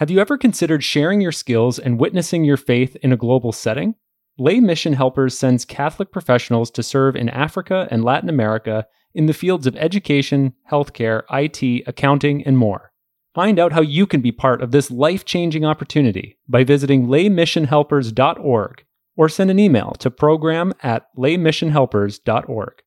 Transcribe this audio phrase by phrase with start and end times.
[0.00, 3.96] Have you ever considered sharing your skills and witnessing your faith in a global setting?
[4.38, 9.34] Lay Mission Helpers sends Catholic professionals to serve in Africa and Latin America in the
[9.34, 12.92] fields of education, healthcare, IT, accounting, and more.
[13.34, 18.84] Find out how you can be part of this life changing opportunity by visiting laymissionhelpers.org
[19.18, 22.82] or send an email to program at laymissionhelpers.org.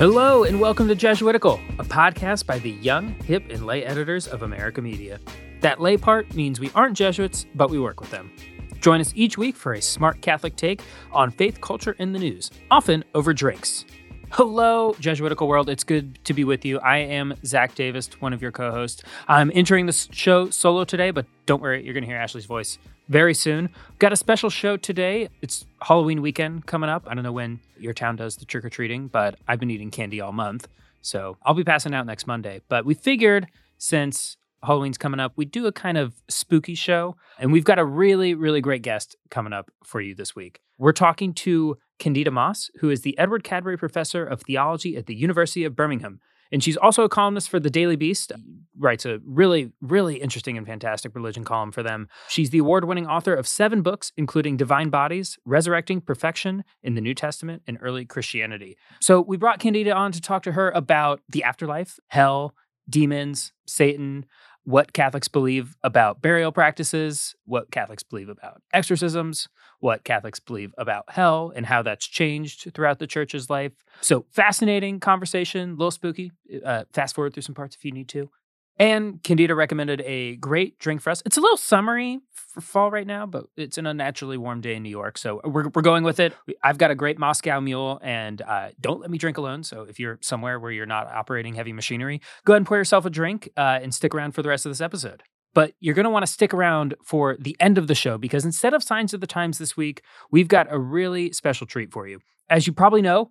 [0.00, 4.40] Hello, and welcome to Jesuitical, a podcast by the young, hip, and lay editors of
[4.40, 5.20] America Media.
[5.60, 8.32] That lay part means we aren't Jesuits, but we work with them.
[8.80, 10.80] Join us each week for a smart Catholic take
[11.12, 13.84] on faith, culture, and the news, often over drinks.
[14.30, 15.68] Hello, Jesuitical world.
[15.68, 16.78] It's good to be with you.
[16.78, 19.02] I am Zach Davis, one of your co hosts.
[19.28, 22.78] I'm entering the show solo today, but don't worry, you're going to hear Ashley's voice
[23.10, 23.68] very soon.
[23.88, 25.28] We've Got a special show today.
[25.42, 27.04] It's Halloween weekend coming up.
[27.08, 29.90] I don't know when your town does the trick or treating, but I've been eating
[29.90, 30.68] candy all month.
[31.02, 32.62] So I'll be passing out next Monday.
[32.68, 37.16] But we figured since Halloween's coming up, we do a kind of spooky show.
[37.38, 40.60] And we've got a really, really great guest coming up for you this week.
[40.78, 45.16] We're talking to Candida Moss, who is the Edward Cadbury Professor of Theology at the
[45.16, 46.20] University of Birmingham.
[46.52, 48.60] And she's also a columnist for the Daily Beast, mm-hmm.
[48.78, 52.08] writes a really, really interesting and fantastic religion column for them.
[52.28, 57.00] She's the award winning author of seven books, including Divine Bodies, Resurrecting Perfection in the
[57.00, 58.76] New Testament, and Early Christianity.
[59.00, 62.54] So we brought Candida on to talk to her about the afterlife, hell,
[62.88, 64.26] demons, Satan,
[64.64, 69.48] what Catholics believe about burial practices, what Catholics believe about exorcisms,
[69.80, 73.72] what Catholics believe about hell, and how that's changed throughout the church's life.
[74.00, 76.32] So, fascinating conversation, a little spooky.
[76.64, 78.30] Uh, fast forward through some parts if you need to.
[78.78, 81.22] And Candida recommended a great drink for us.
[81.26, 84.82] It's a little summery for fall right now, but it's an unnaturally warm day in
[84.82, 85.18] New York.
[85.18, 86.34] So we're, we're going with it.
[86.62, 89.62] I've got a great Moscow mule, and uh, don't let me drink alone.
[89.64, 93.04] So if you're somewhere where you're not operating heavy machinery, go ahead and pour yourself
[93.04, 95.22] a drink uh, and stick around for the rest of this episode.
[95.52, 98.44] But you're going to want to stick around for the end of the show because
[98.44, 102.06] instead of Signs of the Times this week, we've got a really special treat for
[102.06, 102.20] you.
[102.48, 103.30] As you probably know,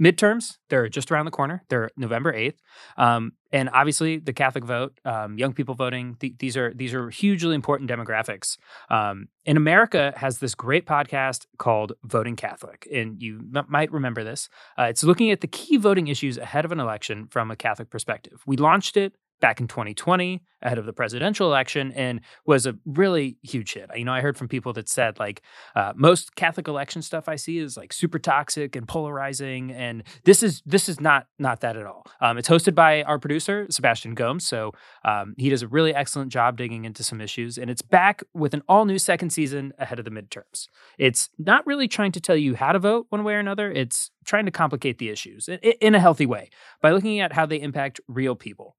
[0.00, 2.56] midterms they're just around the corner they're november 8th
[2.96, 7.10] um, and obviously the catholic vote um, young people voting th- these are these are
[7.10, 8.56] hugely important demographics.
[8.90, 14.24] Um, and america has this great podcast called voting catholic and you m- might remember
[14.24, 14.48] this.
[14.78, 17.90] Uh, it's looking at the key voting issues ahead of an election from a catholic
[17.90, 18.42] perspective.
[18.46, 23.36] We launched it back in 2020 ahead of the presidential election and was a really
[23.42, 23.90] huge hit.
[23.94, 25.42] You know, I heard from people that said like
[25.74, 30.42] uh, most Catholic election stuff I see is like super toxic and polarizing, and this
[30.42, 32.06] is this is not not that at all.
[32.20, 34.72] Um, it's hosted by our producer Sebastian Gomes, so
[35.04, 38.54] um, he does a really excellent job digging into some issues, and it's back with
[38.54, 40.68] an all new second season ahead of the midterms.
[40.96, 43.72] It's not really trying to tell you how to vote one way or another.
[43.72, 47.60] It's trying to complicate the issues in a healthy way by looking at how they
[47.60, 48.76] impact real people.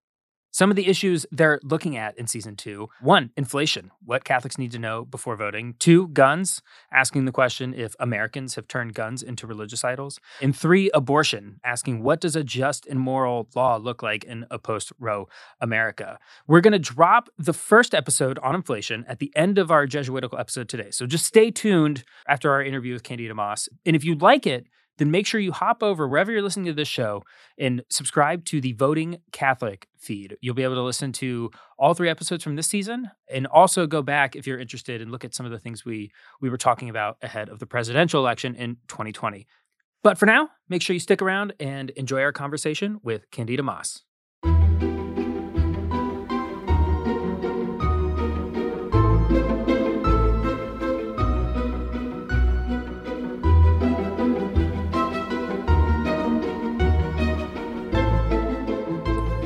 [0.53, 4.71] Some of the issues they're looking at in season two one, inflation, what Catholics need
[4.73, 5.73] to know before voting.
[5.79, 10.19] Two, guns, asking the question if Americans have turned guns into religious idols.
[10.43, 14.59] And three, abortion, asking what does a just and moral law look like in a
[14.59, 15.27] post Roe
[15.59, 16.19] America.
[16.45, 20.37] We're going to drop the first episode on inflation at the end of our Jesuitical
[20.37, 20.91] episode today.
[20.91, 23.69] So just stay tuned after our interview with Candida Moss.
[23.87, 24.67] And if you like it,
[24.97, 27.23] then make sure you hop over wherever you're listening to this show
[27.57, 30.37] and subscribe to the Voting Catholic feed.
[30.41, 34.01] You'll be able to listen to all three episodes from this season and also go
[34.01, 36.11] back if you're interested and look at some of the things we
[36.41, 39.47] we were talking about ahead of the presidential election in 2020.
[40.03, 44.03] But for now, make sure you stick around and enjoy our conversation with Candida Moss.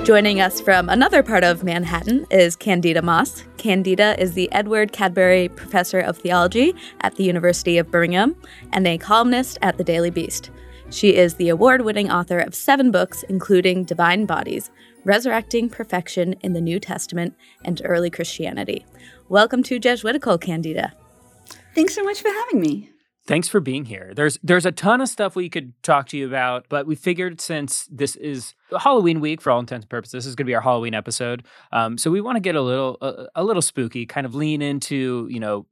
[0.07, 3.43] Joining us from another part of Manhattan is Candida Moss.
[3.57, 8.33] Candida is the Edward Cadbury Professor of Theology at the University of Birmingham
[8.71, 10.49] and a columnist at the Daily Beast.
[10.91, 14.71] She is the award winning author of seven books, including Divine Bodies,
[15.03, 18.85] Resurrecting Perfection in the New Testament, and Early Christianity.
[19.27, 20.93] Welcome to Jesuitical, Candida.
[21.75, 22.91] Thanks so much for having me.
[23.27, 24.13] Thanks for being here.
[24.15, 27.41] There's there's a ton of stuff we could talk to you about, but we figured
[27.41, 30.55] since this is Halloween week for all intents and purposes, this is going to be
[30.55, 31.43] our Halloween episode.
[31.73, 34.61] Um, so we want to get a little a, a, little spooky, kind of lean
[34.61, 35.65] into you know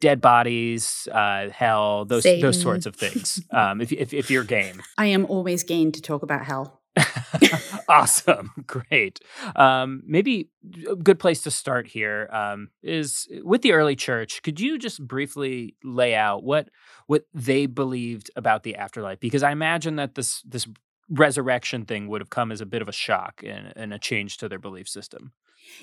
[0.00, 2.42] dead bodies, uh, hell, those Satan.
[2.42, 3.40] those sorts of things.
[3.52, 6.82] Um, if, if if you're game, I am always game to talk about hell.
[7.88, 8.50] awesome.
[8.66, 9.20] Great.
[9.54, 10.50] Um, maybe
[10.88, 14.42] a good place to start here um, is with the early church.
[14.42, 16.68] Could you just briefly lay out what
[17.06, 19.20] what they believed about the afterlife?
[19.20, 20.66] Because I imagine that this this
[21.08, 24.38] resurrection thing would have come as a bit of a shock and, and a change
[24.38, 25.32] to their belief system.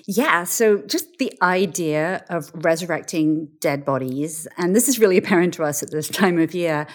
[0.06, 5.64] Yeah, so just the idea of resurrecting dead bodies, and this is really apparent to
[5.64, 6.86] us at this time of year,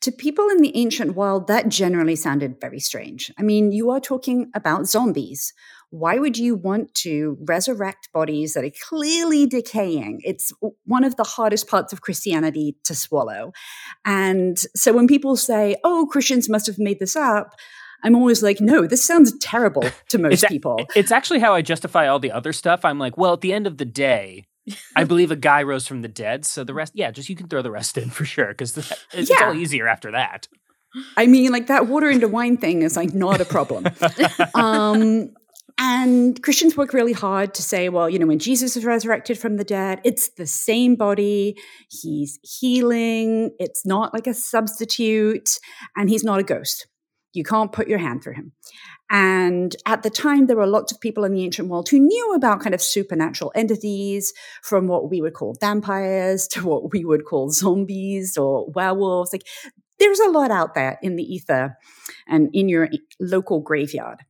[0.00, 3.32] to people in the ancient world, that generally sounded very strange.
[3.38, 5.52] I mean, you are talking about zombies.
[5.90, 10.20] Why would you want to resurrect bodies that are clearly decaying?
[10.24, 10.52] It's
[10.84, 13.52] one of the hardest parts of Christianity to swallow.
[14.04, 17.54] And so when people say, oh, Christians must have made this up,
[18.06, 20.78] I'm always like, no, this sounds terrible to most it's people.
[20.78, 22.84] A, it's actually how I justify all the other stuff.
[22.84, 24.46] I'm like, well, at the end of the day,
[24.94, 26.44] I believe a guy rose from the dead.
[26.46, 28.92] So the rest, yeah, just you can throw the rest in for sure because it's,
[29.12, 29.46] it's yeah.
[29.46, 30.46] all easier after that.
[31.16, 33.86] I mean, like that water into wine thing is like not a problem.
[34.54, 35.34] um,
[35.76, 39.56] and Christians work really hard to say, well, you know, when Jesus is resurrected from
[39.56, 41.56] the dead, it's the same body.
[41.90, 43.50] He's healing.
[43.58, 45.58] It's not like a substitute,
[45.96, 46.86] and he's not a ghost.
[47.36, 48.52] You can't put your hand through him.
[49.10, 52.34] And at the time, there were lots of people in the ancient world who knew
[52.34, 57.24] about kind of supernatural entities from what we would call vampires to what we would
[57.24, 59.32] call zombies or werewolves.
[59.32, 59.46] Like
[59.98, 61.76] there's a lot out there in the ether
[62.28, 62.88] and in your
[63.20, 64.24] local graveyard.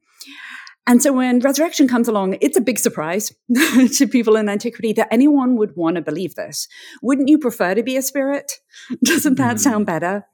[0.88, 3.34] And so when resurrection comes along, it's a big surprise
[3.96, 6.68] to people in antiquity that anyone would want to believe this.
[7.02, 8.60] Wouldn't you prefer to be a spirit?
[9.04, 9.60] Doesn't that mm.
[9.60, 10.24] sound better?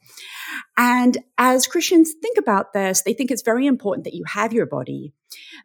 [0.76, 4.66] And as Christians think about this, they think it's very important that you have your
[4.66, 5.12] body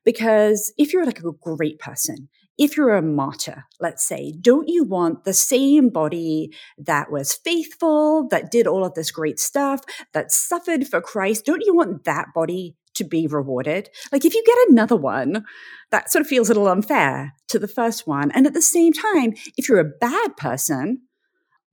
[0.03, 4.83] because if you're like a great person, if you're a martyr, let's say, don't you
[4.83, 9.81] want the same body that was faithful, that did all of this great stuff,
[10.13, 11.45] that suffered for Christ?
[11.45, 13.89] Don't you want that body to be rewarded?
[14.11, 15.45] Like if you get another one,
[15.91, 18.31] that sort of feels a little unfair to the first one.
[18.31, 21.03] And at the same time, if you're a bad person,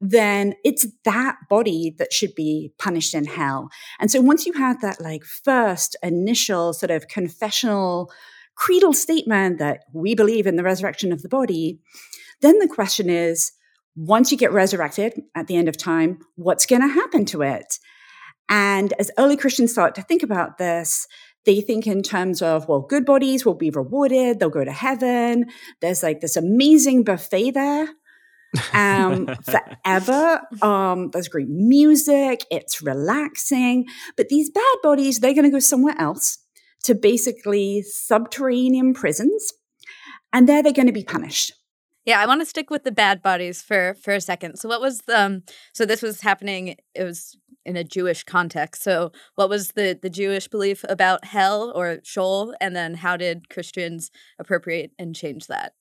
[0.07, 3.71] then it's that body that should be punished in hell.
[3.99, 8.13] And so once you have that like first initial sort of confessional
[8.55, 11.81] creedal statement that we believe in the resurrection of the body,
[12.43, 13.53] then the question is
[13.97, 17.79] once you get resurrected at the end of time, what's going to happen to it?
[18.51, 21.09] And as early Christians start to think about this,
[21.47, 25.47] they think in terms of, well, good bodies will be rewarded, they'll go to heaven.
[25.81, 27.89] There's like this amazing buffet there
[28.73, 30.43] um, forever.
[30.63, 33.87] Um, there's great music, it's relaxing.
[34.17, 36.39] But these bad bodies, they're going to go somewhere else
[36.85, 39.53] to basically subterranean prisons,
[40.33, 41.53] and there they're going to be punished.
[42.05, 44.59] Yeah, I want to stick with the bad bodies for for a second.
[44.59, 45.43] So what was the um,
[45.73, 48.83] so this was happening it was in a Jewish context.
[48.83, 53.49] So what was the the Jewish belief about hell or Sheol and then how did
[53.49, 55.73] Christians appropriate and change that?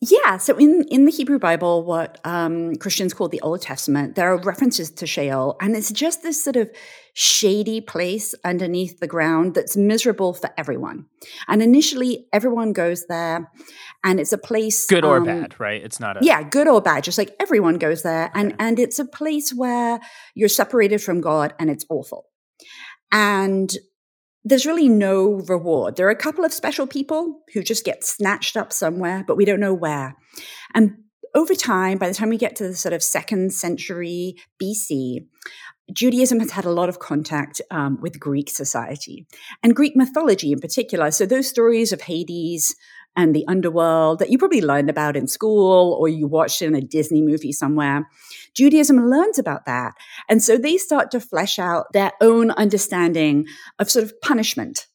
[0.00, 4.32] Yeah, so in, in the Hebrew Bible, what um, Christians call the Old Testament, there
[4.32, 6.70] are references to Sheol, and it's just this sort of
[7.14, 11.06] shady place underneath the ground that's miserable for everyone.
[11.48, 13.50] And initially, everyone goes there,
[14.04, 15.82] and it's a place good or um, bad, right?
[15.82, 17.02] It's not a yeah, good or bad.
[17.02, 18.40] Just like everyone goes there, okay.
[18.40, 19.98] and and it's a place where
[20.36, 22.26] you're separated from God, and it's awful.
[23.10, 23.72] And
[24.44, 25.96] there's really no reward.
[25.96, 29.44] There are a couple of special people who just get snatched up somewhere, but we
[29.44, 30.16] don't know where.
[30.74, 30.98] And
[31.34, 35.26] over time, by the time we get to the sort of second century BC,
[35.92, 39.26] Judaism has had a lot of contact um, with Greek society
[39.62, 41.10] and Greek mythology in particular.
[41.10, 42.74] So those stories of Hades,
[43.18, 46.80] and the underworld that you probably learned about in school or you watched in a
[46.80, 48.08] Disney movie somewhere.
[48.54, 49.94] Judaism learns about that.
[50.28, 53.46] And so they start to flesh out their own understanding
[53.80, 54.86] of sort of punishment.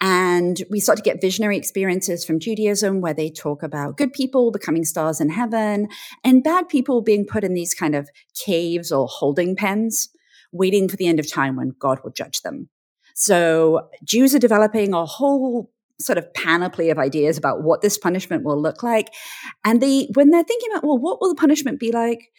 [0.00, 4.50] And we start to get visionary experiences from Judaism where they talk about good people
[4.50, 5.86] becoming stars in heaven
[6.24, 8.10] and bad people being put in these kind of
[8.44, 10.08] caves or holding pens,
[10.52, 12.68] waiting for the end of time when God will judge them.
[13.14, 15.70] So Jews are developing a whole
[16.00, 19.08] sort of panoply of ideas about what this punishment will look like.
[19.64, 22.30] And they, when they're thinking about, well, what will the punishment be like?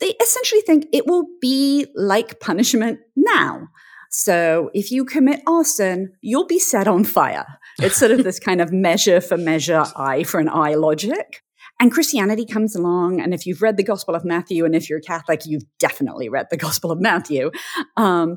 [0.00, 3.68] They essentially think it will be like punishment now.
[4.10, 7.46] So if you commit arson, you'll be set on fire.
[7.80, 11.42] It's sort of this kind of measure for measure, eye for an eye logic.
[11.80, 13.20] And Christianity comes along.
[13.20, 16.46] And if you've read the Gospel of Matthew, and if you're Catholic, you've definitely read
[16.50, 17.50] the Gospel of Matthew.
[17.96, 18.36] Um,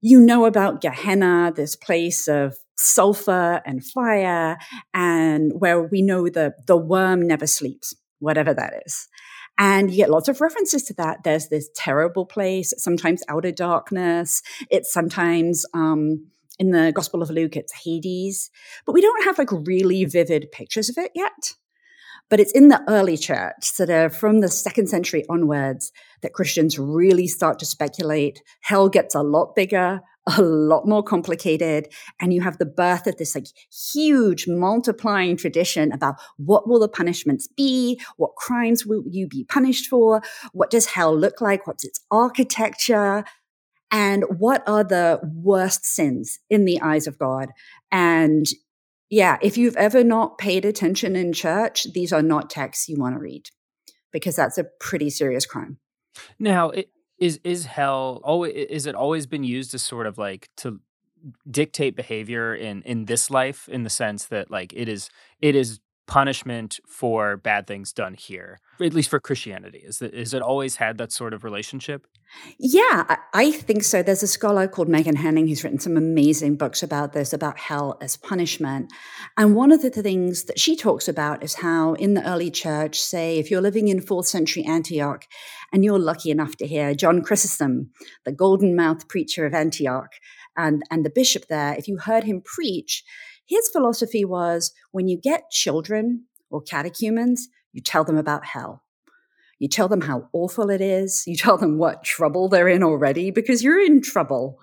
[0.00, 4.56] you know about Gehenna, this place of sulfur and fire,
[4.94, 9.08] and where we know the, the worm never sleeps, whatever that is.
[9.58, 11.24] And you get lots of references to that.
[11.24, 14.40] There's this terrible place, sometimes outer darkness.
[14.70, 16.28] It's sometimes um,
[16.60, 18.50] in the Gospel of Luke, it's Hades,
[18.86, 21.54] but we don't have like really vivid pictures of it yet.
[22.30, 26.78] But it's in the early church, sort of from the second century onwards, that Christians
[26.78, 28.42] really start to speculate.
[28.60, 30.02] Hell gets a lot bigger,
[30.36, 31.88] a lot more complicated.
[32.20, 33.46] And you have the birth of this like
[33.92, 38.00] huge multiplying tradition about what will the punishments be?
[38.16, 40.22] What crimes will you be punished for?
[40.52, 41.66] What does hell look like?
[41.66, 43.24] What's its architecture?
[43.90, 47.48] And what are the worst sins in the eyes of God?
[47.90, 48.46] And
[49.08, 53.14] yeah, if you've ever not paid attention in church, these are not texts you want
[53.14, 53.48] to read
[54.12, 55.78] because that's a pretty serious crime.
[56.38, 60.48] Now, it, is is hell always is it always been used as sort of like
[60.56, 60.80] to
[61.50, 65.10] dictate behavior in in this life in the sense that like it is
[65.40, 69.84] it is punishment for bad things done here at least for christianity?
[69.84, 72.06] Is it always had that sort of relationship?
[72.58, 74.02] Yeah i think so.
[74.02, 77.98] There's a scholar called meghan henning who's written some amazing books about this about hell
[78.00, 78.92] as punishment.
[79.36, 82.98] And one of the things that she talks about is how in the early church
[82.98, 85.24] say if you're living in fourth century antioch
[85.72, 87.90] and you're lucky enough to hear john chrysostom
[88.24, 90.12] the golden mouthed preacher of antioch
[90.56, 93.04] and, and the bishop there if you heard him preach
[93.48, 98.82] his philosophy was when you get children or catechumens, you tell them about hell.
[99.58, 101.24] You tell them how awful it is.
[101.26, 104.58] You tell them what trouble they're in already because you're in trouble.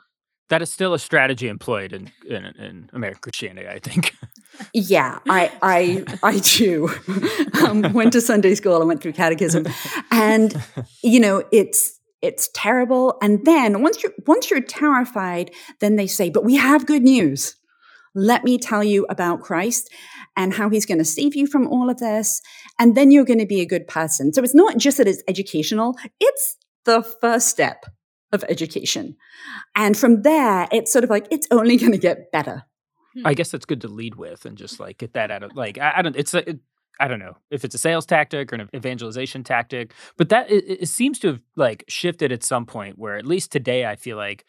[0.49, 4.15] That is still a strategy employed in, in, in American Christianity, I think.
[4.73, 6.89] yeah, I I I do.
[7.65, 9.65] um, went to Sunday school and went through catechism,
[10.11, 10.55] and
[11.03, 13.17] you know it's it's terrible.
[13.23, 15.49] And then once you once you're terrified,
[15.79, 17.55] then they say, "But we have good news."
[18.15, 19.91] Let me tell you about Christ
[20.35, 22.41] and how he's going to save you from all of this.
[22.79, 24.33] And then you're going to be a good person.
[24.33, 27.85] So it's not just that it's educational, it's the first step
[28.31, 29.15] of education.
[29.75, 32.63] And from there, it's sort of like, it's only going to get better.
[33.23, 33.35] I hmm.
[33.35, 35.93] guess that's good to lead with and just like get that out of like, I,
[35.97, 36.59] I don't, it's a, it,
[36.99, 40.81] I don't know if it's a sales tactic or an evangelization tactic, but that it,
[40.81, 44.17] it seems to have like shifted at some point where at least today I feel
[44.17, 44.45] like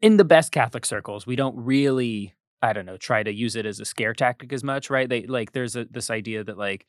[0.00, 3.66] in the best Catholic circles, we don't really I don't know, try to use it
[3.66, 5.08] as a scare tactic as much, right?
[5.08, 6.86] They like there's a, this idea that like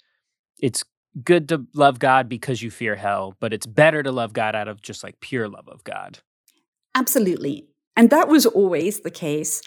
[0.62, 0.84] it's
[1.24, 4.68] good to love God because you fear hell, but it's better to love God out
[4.68, 6.20] of just like pure love of God.
[6.96, 7.68] Absolutely.
[7.96, 9.62] And that was always the case.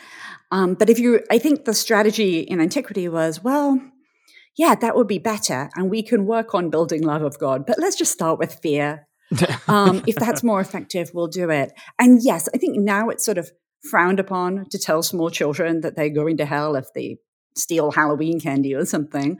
[0.50, 3.80] Um, but if you, I think the strategy in antiquity was, well,
[4.56, 5.70] yeah, that would be better.
[5.74, 9.06] And we can work on building love of God, but let's just start with fear.
[9.68, 11.72] um, if that's more effective, we'll do it.
[11.98, 13.50] And yes, I think now it's sort of
[13.82, 17.18] frowned upon to tell small children that they're going to hell if they
[17.56, 19.38] steal Halloween candy or something.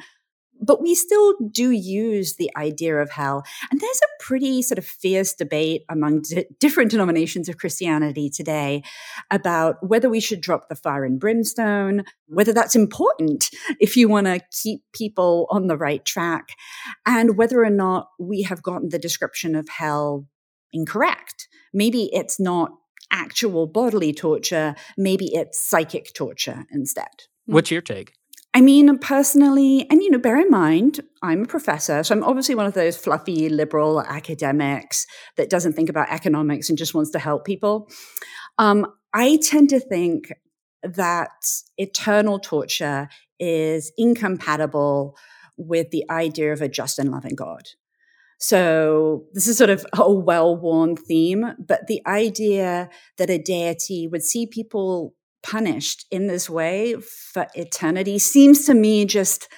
[0.64, 3.42] But we still do use the idea of hell.
[3.70, 8.84] And there's a pretty sort of fierce debate among d- different denominations of Christianity today
[9.30, 14.26] about whether we should drop the fire and brimstone, whether that's important if you want
[14.28, 16.50] to keep people on the right track,
[17.06, 20.28] and whether or not we have gotten the description of hell
[20.72, 21.49] incorrect.
[21.75, 22.70] Maybe it's not
[23.12, 27.07] actual bodily torture, maybe it's psychic torture instead.
[27.47, 28.14] What's your take?
[28.54, 32.54] I mean, personally, and you know, bear in mind, I'm a professor, so I'm obviously
[32.54, 37.19] one of those fluffy liberal academics that doesn't think about economics and just wants to
[37.19, 37.88] help people.
[38.59, 40.33] Um, I tend to think
[40.83, 41.31] that
[41.78, 45.16] eternal torture is incompatible
[45.57, 47.62] with the idea of a just and loving God.
[48.42, 54.25] So this is sort of a well-worn theme, but the idea that a deity would
[54.25, 59.49] see people punished in this way for eternity seems to me just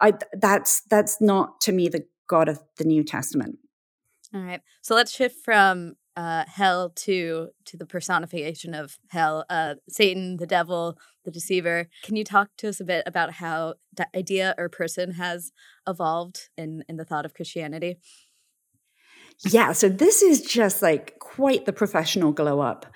[0.00, 3.56] I, that's that's not to me the God of the New Testament.
[4.34, 4.60] All right.
[4.82, 10.46] So let's shift from uh, hell to to the personification of hell, uh, Satan, the
[10.46, 11.88] devil, the deceiver.
[12.02, 15.50] Can you talk to us a bit about how the idea or person has
[15.88, 17.96] evolved in in the thought of Christianity?
[19.46, 22.86] Yeah, so this is just like quite the professional glow up.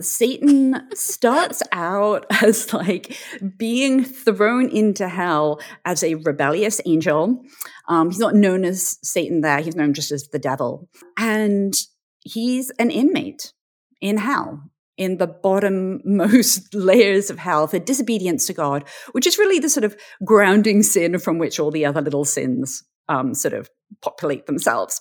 [0.00, 3.16] Satan starts out as like
[3.56, 7.42] being thrown into hell as a rebellious angel.
[7.88, 10.88] Um, he's not known as Satan there, he's known just as the devil.
[11.18, 11.74] And
[12.20, 13.52] he's an inmate
[14.00, 14.62] in hell
[14.96, 19.84] in the bottommost layers of hell for disobedience to God, which is really the sort
[19.84, 23.70] of grounding sin from which all the other little sins um, sort of
[24.02, 25.00] populate themselves.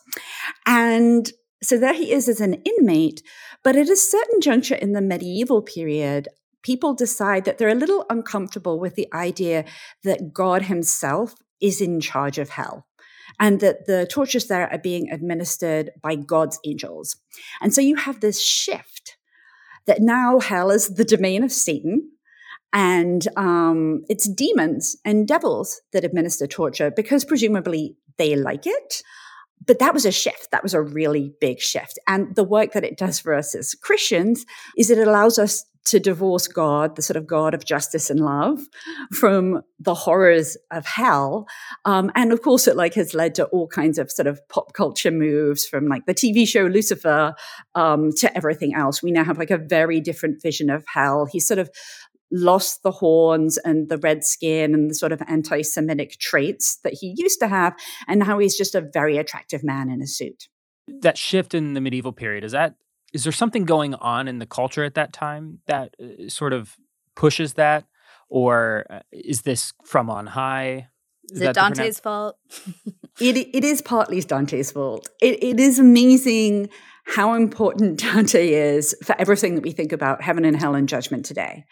[0.66, 1.32] And
[1.64, 3.22] so there he is as an inmate.
[3.64, 6.28] But at a certain juncture in the medieval period,
[6.64, 9.66] people decide that they're a little uncomfortable with the idea
[10.04, 12.86] that God himself is in charge of hell
[13.40, 17.16] and that the tortures there are being administered by God's angels.
[17.62, 19.18] And so you have this shift
[19.86, 22.12] that now hell is the domain of Satan
[22.74, 29.04] And um, it's demons and devils that administer torture because presumably they like it.
[29.66, 30.52] But that was a shift.
[30.52, 32.00] That was a really big shift.
[32.08, 34.46] And the work that it does for us as Christians
[34.78, 38.60] is it allows us to divorce God, the sort of God of justice and love,
[39.14, 41.48] from the horrors of hell.
[41.86, 44.74] Um, and of course, it like has led to all kinds of sort of pop
[44.74, 47.34] culture moves from like the TV show Lucifer
[47.74, 49.02] um, to everything else.
[49.02, 51.26] We now have like a very different vision of hell.
[51.26, 51.70] He's sort of
[52.32, 57.14] lost the horns and the red skin and the sort of anti-Semitic traits that he
[57.18, 57.76] used to have,
[58.08, 60.48] and now he's just a very attractive man in a suit.
[60.88, 62.76] That shift in the medieval period is that
[63.14, 66.76] is there something going on in the culture at that time that uh, sort of
[67.16, 67.86] pushes that,
[68.30, 70.90] or uh, is this from on high?
[71.32, 72.38] Is, is it Dante's fault?
[73.20, 75.10] it it is partly Dante's fault.
[75.22, 76.70] It it is amazing
[77.06, 81.26] how important Dante is for everything that we think about heaven and hell and judgment
[81.26, 81.66] today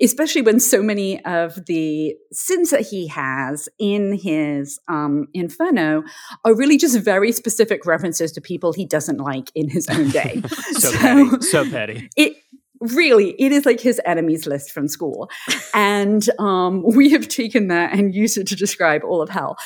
[0.00, 6.04] especially when so many of the sins that he has in his um, Inferno
[6.44, 10.42] are really just very specific references to people he doesn't like in his own day.
[10.72, 11.40] so, so, petty.
[11.40, 12.10] So petty.
[12.16, 12.36] It,
[12.80, 15.30] really it is like his enemies list from school
[15.74, 19.56] and um, we have taken that and used it to describe all of hell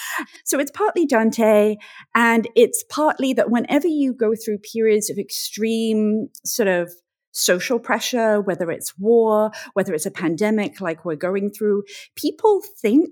[0.45, 1.77] so it's partly dante
[2.15, 6.93] and it's partly that whenever you go through periods of extreme sort of
[7.33, 11.85] social pressure, whether it's war, whether it's a pandemic like we're going through,
[12.15, 13.11] people think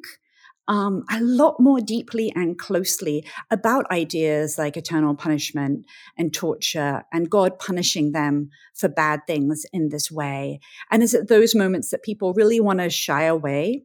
[0.69, 7.31] um, a lot more deeply and closely about ideas like eternal punishment and torture and
[7.31, 10.61] God punishing them for bad things in this way.
[10.91, 13.85] And it's at those moments that people really want to shy away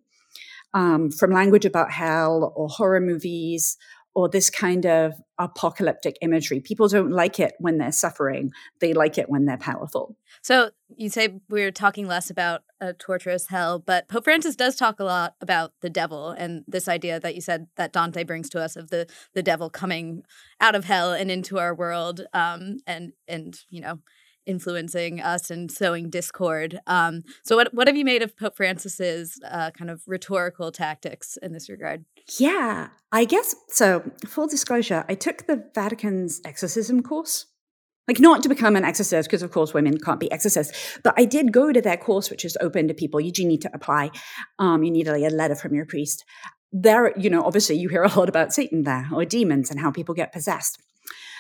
[0.74, 3.78] um, from language about hell or horror movies
[4.16, 6.60] or this kind of apocalyptic imagery.
[6.60, 10.16] People don't like it when they're suffering, they like it when they're powerful.
[10.42, 15.00] So you say we're talking less about a torturous hell, but Pope Francis does talk
[15.00, 18.62] a lot about the devil and this idea that you said that Dante brings to
[18.62, 20.24] us of the the devil coming
[20.60, 24.00] out of hell and into our world, um, and and you know
[24.46, 26.80] influencing us and sowing discord.
[26.88, 31.38] Um, so, what what have you made of Pope Francis's uh, kind of rhetorical tactics
[31.42, 32.06] in this regard?
[32.40, 34.04] Yeah, I guess so.
[34.26, 37.48] Full disclosure, I took the Vatican's exorcism course.
[38.08, 41.24] Like, not to become an exorcist, because of course women can't be exorcists, but I
[41.24, 43.22] did go to that course, which is open to people.
[43.22, 44.12] You do need to apply.
[44.60, 46.26] Um, you need a, a letter from your priest.
[46.74, 49.90] There, you know, obviously you hear a lot about Satan there or demons and how
[49.90, 50.82] people get possessed.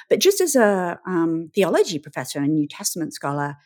[0.10, 3.58] But just as a um, theology professor and New Testament scholar,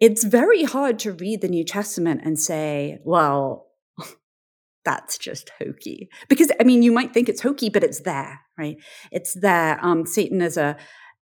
[0.00, 3.68] it's very hard to read the New Testament and say, well,
[4.84, 6.08] that's just hokey.
[6.28, 8.76] Because, I mean, you might think it's hokey, but it's there, right?
[9.12, 9.78] It's there.
[9.80, 10.76] Um, Satan is a,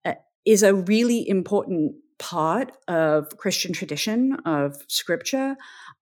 [0.05, 5.55] a is a really important part of Christian tradition, of scripture,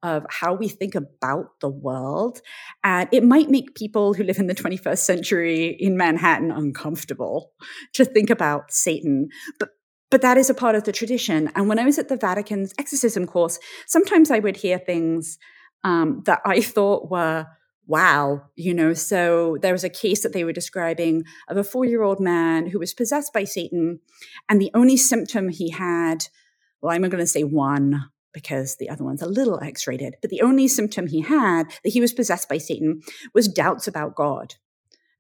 [0.04, 2.42] of how we think about the world.
[2.84, 7.52] And it might make people who live in the 21st century in Manhattan uncomfortable
[7.94, 9.30] to think about Satan.
[9.60, 9.70] But
[10.12, 11.50] but that is a part of the tradition.
[11.56, 15.39] And when I was at the Vatican's exorcism course, sometimes I would hear things
[15.84, 17.48] um, that I thought were
[17.88, 18.94] wow, you know.
[18.94, 22.68] So there was a case that they were describing of a four year old man
[22.68, 24.00] who was possessed by Satan.
[24.48, 26.26] And the only symptom he had,
[26.82, 30.15] well, I'm going to say one, because the other one's a little X rated.
[30.22, 33.02] But the only symptom he had that he was possessed by Satan
[33.34, 34.56] was doubts about God.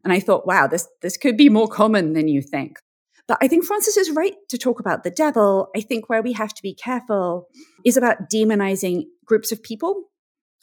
[0.03, 2.79] And I thought, wow, this, this could be more common than you think.
[3.27, 5.69] But I think Francis is right to talk about the devil.
[5.75, 7.47] I think where we have to be careful
[7.85, 10.09] is about demonizing groups of people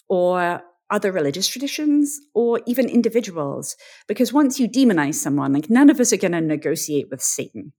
[0.09, 0.61] or
[0.91, 3.77] other religious traditions or even individuals.
[4.09, 7.73] Because once you demonize someone, like none of us are going to negotiate with Satan.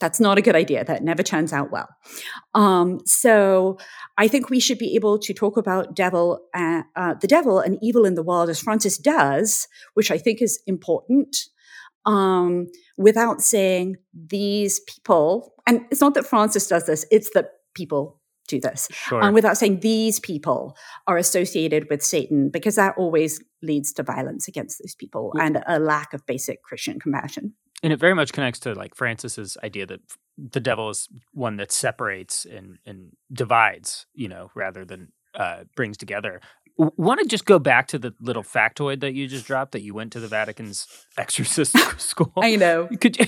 [0.00, 0.84] That's not a good idea.
[0.84, 1.88] That never turns out well.
[2.54, 3.78] Um, so
[4.18, 7.78] I think we should be able to talk about devil, uh, uh, the devil and
[7.82, 11.36] evil in the world as Francis does, which I think is important,
[12.04, 12.66] um,
[12.98, 15.54] without saying these people.
[15.66, 19.22] And it's not that Francis does this; it's that people do this, sure.
[19.22, 24.46] um, without saying these people are associated with Satan, because that always leads to violence
[24.46, 28.60] against those people and a lack of basic Christian compassion and it very much connects
[28.60, 30.00] to like Francis's idea that
[30.38, 35.96] the devil is one that separates and and divides, you know, rather than uh, brings
[35.96, 36.40] together.
[36.78, 39.94] Want to just go back to the little factoid that you just dropped that you
[39.94, 40.86] went to the Vatican's
[41.16, 42.32] exorcist school?
[42.36, 42.86] I know.
[43.00, 43.26] Could you,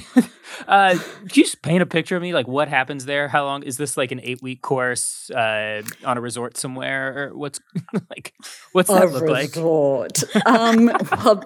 [0.67, 2.35] uh, could you just paint a picture of me?
[2.35, 3.29] Like, what happens there?
[3.29, 3.97] How long is this?
[3.97, 7.59] Like an eight week course uh, on a resort somewhere, or what's
[8.11, 8.35] like?
[8.73, 10.23] What's that a look resort.
[10.35, 10.47] like?
[10.47, 10.91] um,
[11.25, 11.43] well,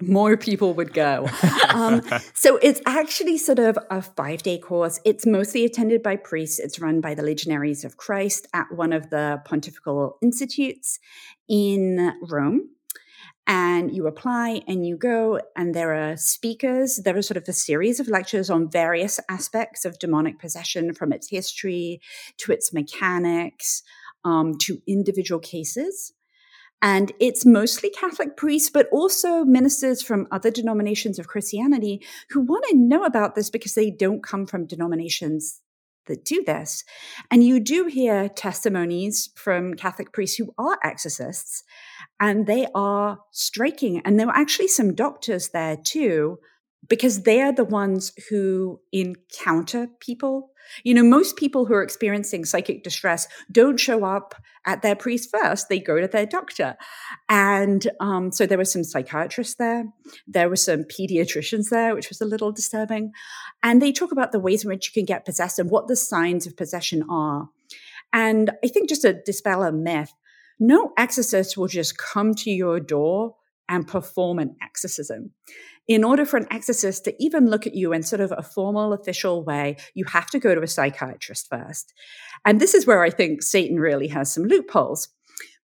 [0.00, 1.28] more people would go.
[1.70, 2.02] Um,
[2.34, 4.98] so it's actually sort of a five day course.
[5.04, 6.58] It's mostly attended by priests.
[6.58, 10.98] It's run by the Legionaries of Christ at one of the pontifical institutes
[11.48, 12.70] in Rome.
[13.46, 17.00] And you apply and you go, and there are speakers.
[17.04, 21.12] There are sort of a series of lectures on various aspects of demonic possession from
[21.12, 22.00] its history
[22.38, 23.82] to its mechanics
[24.24, 26.12] um, to individual cases.
[26.82, 32.64] And it's mostly Catholic priests, but also ministers from other denominations of Christianity who want
[32.70, 35.60] to know about this because they don't come from denominations
[36.06, 36.84] that do this.
[37.30, 41.62] And you do hear testimonies from Catholic priests who are exorcists,
[42.18, 44.00] and they are striking.
[44.04, 46.38] And there were actually some doctors there too
[46.88, 50.49] because they're the ones who encounter people.
[50.84, 54.34] You know, most people who are experiencing psychic distress don't show up
[54.66, 56.76] at their priest first, they go to their doctor.
[57.28, 59.84] And um, so there were some psychiatrists there,
[60.26, 63.12] there were some pediatricians there, which was a little disturbing.
[63.62, 65.96] And they talk about the ways in which you can get possessed and what the
[65.96, 67.48] signs of possession are.
[68.12, 70.12] And I think just to dispel a myth,
[70.58, 73.36] no exorcist will just come to your door
[73.68, 75.30] and perform an exorcism
[75.90, 78.92] in order for an exorcist to even look at you in sort of a formal,
[78.92, 81.92] official way, you have to go to a psychiatrist first.
[82.44, 85.08] And this is where I think Satan really has some loopholes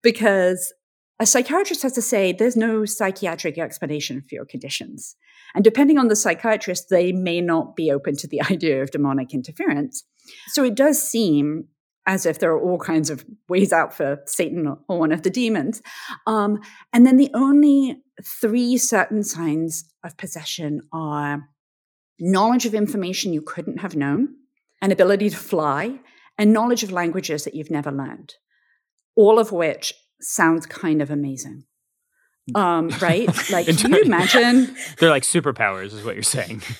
[0.02, 0.74] because
[1.20, 5.14] a psychiatrist has to say there's no psychiatric explanation for your conditions.
[5.54, 9.32] And depending on the psychiatrist, they may not be open to the idea of demonic
[9.32, 10.02] interference.
[10.48, 11.68] So it does seem
[12.04, 15.30] as if there are all kinds of ways out for Satan or one of the
[15.30, 15.82] demons.
[16.26, 16.58] Um,
[16.92, 21.48] and then the only three certain signs of possession are
[22.18, 24.28] knowledge of information you couldn't have known,
[24.80, 26.00] an ability to fly,
[26.38, 28.34] and knowledge of languages that you've never learned,
[29.14, 31.64] all of which sounds kind of amazing.
[32.54, 33.28] Um, right?
[33.50, 34.76] Like, can you imagine?
[34.98, 36.62] They're like superpowers, is what you're saying.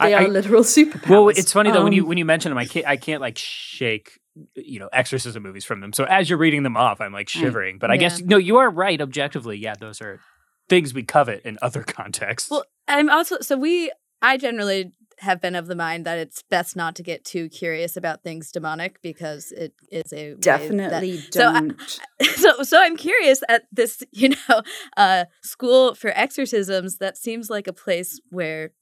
[0.00, 1.08] They I, are literal superpowers.
[1.08, 2.98] Well, it's funny though um, when you um, when you mention them, I can't I
[2.98, 4.20] can't like shake
[4.54, 5.94] you know exorcism movies from them.
[5.94, 7.78] So as you're reading them off, I'm like shivering.
[7.78, 8.00] But I yeah.
[8.00, 9.00] guess no, you are right.
[9.00, 10.20] Objectively, yeah, those are
[10.68, 12.50] things we covet in other contexts.
[12.50, 13.90] Well, I'm also so we
[14.22, 17.96] I generally have been of the mind that it's best not to get too curious
[17.96, 21.80] about things demonic because it is a definitely that, don't.
[21.80, 24.62] So, I, so, so I'm curious at this, you know,
[24.96, 26.98] uh, school for exorcisms.
[26.98, 28.72] That seems like a place where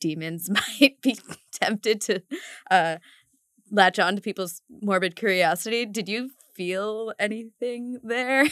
[0.00, 1.18] demons might be
[1.52, 2.22] tempted to
[2.70, 2.96] uh,
[3.70, 5.86] latch on to people's morbid curiosity.
[5.86, 8.46] Did you feel anything there?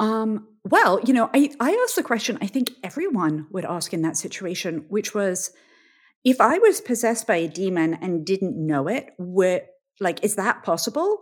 [0.00, 4.02] Um, well, you know, I, I asked the question I think everyone would ask in
[4.02, 5.50] that situation, which was
[6.24, 9.62] if I was possessed by a demon and didn't know it, were
[10.00, 11.20] like, is that possible?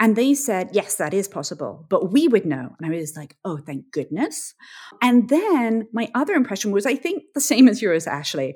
[0.00, 2.74] And they said, yes, that is possible, but we would know.
[2.78, 4.54] And I was like, oh, thank goodness.
[5.00, 8.54] And then my other impression was, I think the same as yours, Ashley.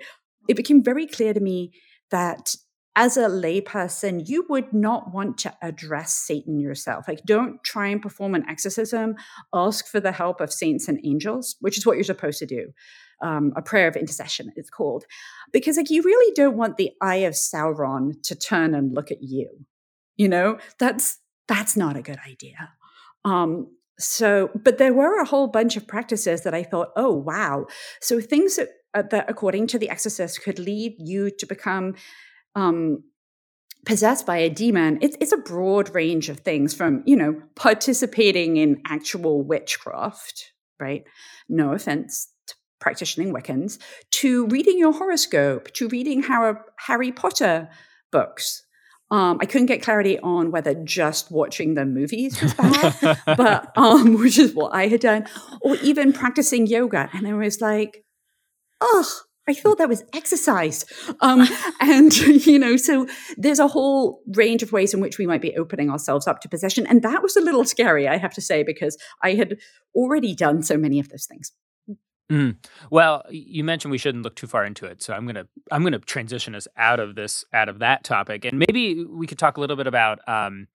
[0.49, 1.73] It became very clear to me
[2.11, 2.55] that
[2.99, 7.07] as a layperson, you would not want to address Satan yourself.
[7.07, 9.15] Like, don't try and perform an exorcism.
[9.55, 12.73] Ask for the help of saints and angels, which is what you're supposed to do.
[13.23, 15.05] Um, a prayer of intercession, it's called.
[15.53, 19.23] Because, like, you really don't want the eye of Sauron to turn and look at
[19.23, 19.49] you.
[20.17, 22.71] You know, that's that's not a good idea.
[23.25, 23.69] Um,
[24.01, 27.67] so, but there were a whole bunch of practices that I thought, oh wow.
[28.01, 31.95] So things that, uh, that according to the exorcist, could lead you to become
[32.55, 33.03] um,
[33.87, 38.57] possessed by a demon, it's, it's a broad range of things from, you know, participating
[38.57, 41.05] in actual witchcraft, right?
[41.49, 43.79] No offense to practicing Wiccans,
[44.11, 46.55] to reading your horoscope, to reading Harry,
[46.87, 47.69] Harry Potter
[48.13, 48.63] books.
[49.11, 54.15] Um, I couldn't get clarity on whether just watching the movies was bad, but um,
[54.19, 55.27] which is what I had done,
[55.63, 57.09] or even practicing yoga.
[57.15, 58.05] And I was like,
[58.83, 59.09] oh,
[59.49, 60.85] I thought that was exercise.
[61.21, 61.49] Um,
[61.81, 63.07] and, you know, so
[63.37, 66.49] there's a whole range of ways in which we might be opening ourselves up to
[66.49, 66.87] possession.
[66.87, 69.57] And that was a little scary, I have to say, because I had
[69.95, 71.53] already done so many of those things.
[72.31, 72.57] Mm.
[72.91, 75.99] Well, you mentioned we shouldn't look too far into it, so I'm gonna I'm gonna
[75.99, 79.61] transition us out of this out of that topic, and maybe we could talk a
[79.61, 80.67] little bit about um,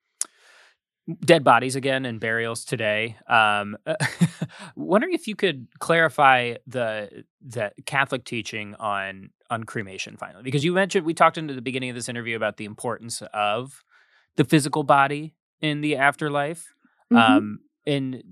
[1.23, 3.17] dead bodies again and burials today.
[3.27, 3.77] Um,
[4.75, 10.73] wondering if you could clarify the the Catholic teaching on on cremation finally, because you
[10.73, 13.83] mentioned we talked into the beginning of this interview about the importance of
[14.35, 16.73] the physical body in the afterlife.
[17.11, 17.33] Mm-hmm.
[17.33, 18.23] Um, and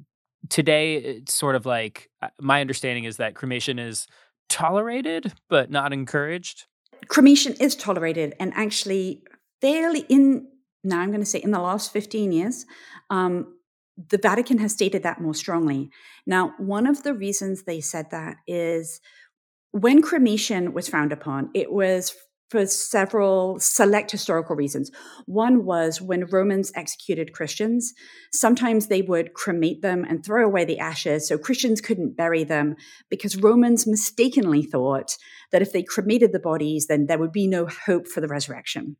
[0.50, 4.08] today, it's sort of like uh, my understanding is that cremation is
[4.50, 6.66] tolerated but not encouraged.
[7.08, 9.24] Cremation is tolerated and actually
[9.62, 10.48] fairly in
[10.84, 12.66] now I'm going to say in the last 15 years,
[13.10, 13.56] um,
[14.10, 15.92] the Vatican has stated that more strongly.
[16.26, 19.00] Now, one of the reasons they said that is
[19.72, 22.16] when cremation was frowned upon, it was
[22.52, 24.92] for several select historical reasons.
[25.26, 27.94] One was when Romans executed Christians,
[28.34, 32.76] sometimes they would cremate them and throw away the ashes so Christians couldn't bury them
[33.10, 35.16] because Romans mistakenly thought
[35.54, 38.98] that if they cremated the bodies, then there would be no hope for the resurrection.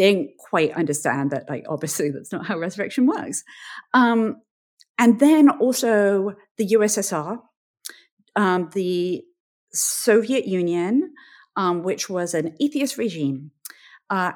[0.00, 3.44] They didn't quite understand that, like, obviously, that's not how resurrection works.
[3.92, 4.36] Um,
[4.98, 7.38] and then also the USSR,
[8.34, 9.22] um, the
[9.74, 11.12] Soviet Union,
[11.54, 13.50] um, which was an atheist regime,
[14.08, 14.32] uh,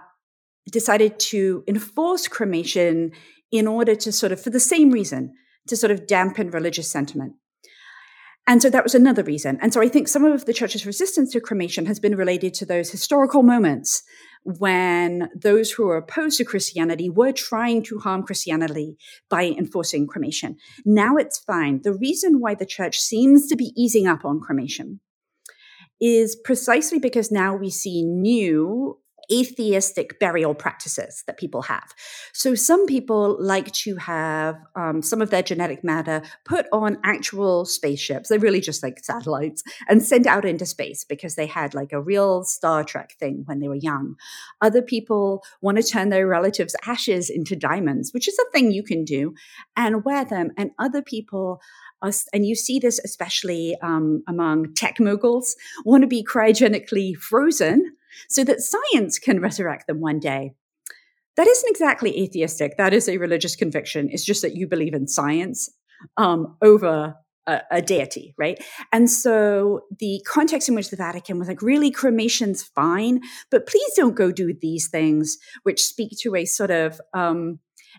[0.70, 3.12] decided to enforce cremation
[3.50, 5.33] in order to sort of, for the same reason,
[5.68, 7.37] to sort of dampen religious sentiment.
[8.46, 9.59] And so that was another reason.
[9.62, 12.66] And so I think some of the church's resistance to cremation has been related to
[12.66, 14.03] those historical moments
[14.44, 18.96] when those who were opposed to Christianity were trying to harm Christianity
[19.30, 20.57] by enforcing cremation.
[20.85, 21.80] Now it's fine.
[21.83, 25.00] The reason why the church seems to be easing up on cremation
[26.00, 28.98] is precisely because now we see new
[29.32, 31.94] atheistic burial practices that people have.
[32.32, 37.64] So some people like to have um, some of their genetic matter put on actual
[37.64, 38.28] spaceships.
[38.28, 42.00] They're really just like satellites and sent out into space because they had like a
[42.00, 44.16] real Star Trek thing when they were young.
[44.60, 48.82] Other people want to turn their relatives' ashes into diamonds, which is a thing you
[48.82, 49.34] can do,
[49.76, 50.50] and wear them.
[50.56, 51.60] And other people
[52.32, 57.96] and you see this especially um, among tech moguls, want to be cryogenically frozen
[58.29, 60.53] so that science can resurrect them one day.
[61.37, 62.77] That isn't exactly atheistic.
[62.77, 64.09] That is a religious conviction.
[64.11, 65.68] It's just that you believe in science
[66.16, 68.62] um, over a, a, deity, right?
[68.92, 73.92] And so the context in which the Vatican was like, really, cremation's fine, but please
[73.96, 77.59] don't go do these things which speak to a sort of um,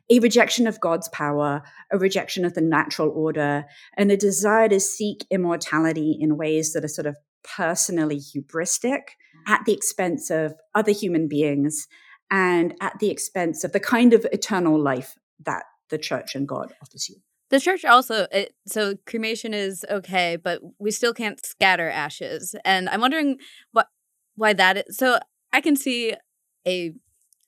[0.10, 3.66] a rejection of God's power, a rejection of the natural order,
[3.98, 9.02] and a desire to seek immortality in ways that are sort of personally hubristic
[9.48, 11.88] at the expense of other human beings
[12.32, 16.74] and at the expense of the kind of eternal life that the church and God
[16.82, 17.18] offers you.
[17.50, 22.56] The church also, it, so cremation is okay, but we still can't scatter ashes.
[22.66, 23.38] And I'm wondering
[23.72, 23.88] what
[24.36, 24.98] why that is.
[24.98, 25.20] So
[25.54, 26.16] I can see
[26.68, 26.94] a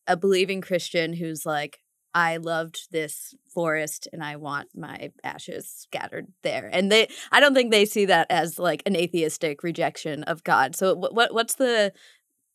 [0.08, 1.80] a believing Christian who's like,
[2.18, 6.68] I loved this forest and I want my ashes scattered there.
[6.74, 10.76] And they I don't think they see that as like an atheistic rejection of God.
[10.76, 11.94] So what, what what's the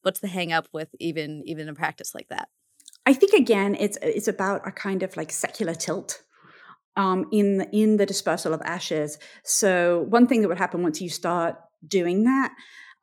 [0.02, 2.48] what's the hang up with even even a practice like that?
[3.06, 6.22] I think again it's it's about a kind of like secular tilt
[6.96, 9.16] um, in in the dispersal of ashes.
[9.44, 11.54] So one thing that would happen once you start
[11.86, 12.52] doing that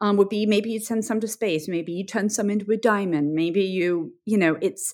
[0.02, 2.76] um, would be maybe you send some to space, maybe you turn some into a
[2.76, 4.94] diamond, maybe you you know it's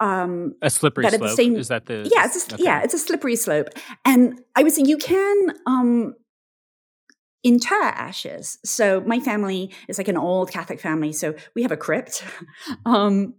[0.00, 1.30] um a slippery slope?
[1.30, 2.62] same, is that the yeah it's a, okay.
[2.62, 3.68] yeah it's a slippery slope.
[4.04, 6.14] And i would say you can um
[7.42, 8.58] inter ashes.
[8.64, 12.24] So my family is like an old catholic family so we have a crypt.
[12.84, 13.34] Um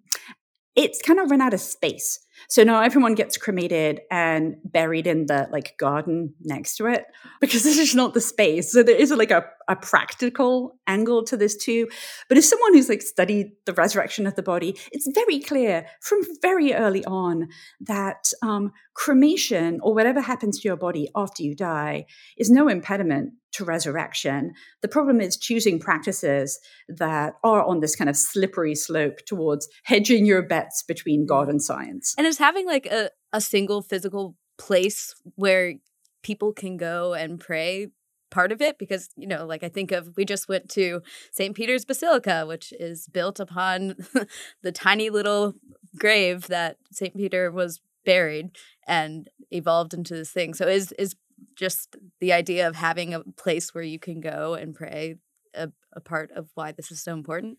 [0.76, 5.26] it's kind of run out of space so now everyone gets cremated and buried in
[5.26, 7.06] the like garden next to it
[7.42, 8.72] because this is not the space.
[8.72, 11.88] So there is like a, a practical angle to this too.
[12.30, 16.22] But as someone who's like studied the resurrection of the body, it's very clear from
[16.42, 17.50] very early on
[17.82, 22.06] that um, cremation or whatever happens to your body after you die
[22.38, 24.54] is no impediment to resurrection.
[24.82, 30.26] The problem is choosing practices that are on this kind of slippery slope towards hedging
[30.26, 31.28] your bets between mm.
[31.28, 32.14] God and science.
[32.18, 35.76] And is having like a, a single physical place where
[36.24, 37.88] people can go and pray
[38.30, 41.56] part of it because you know like i think of we just went to st
[41.56, 43.96] peter's basilica which is built upon
[44.64, 45.54] the tiny little
[45.98, 48.50] grave that st peter was buried
[48.86, 51.16] and evolved into this thing so is is
[51.56, 55.16] just the idea of having a place where you can go and pray
[55.54, 57.58] a, a part of why this is so important?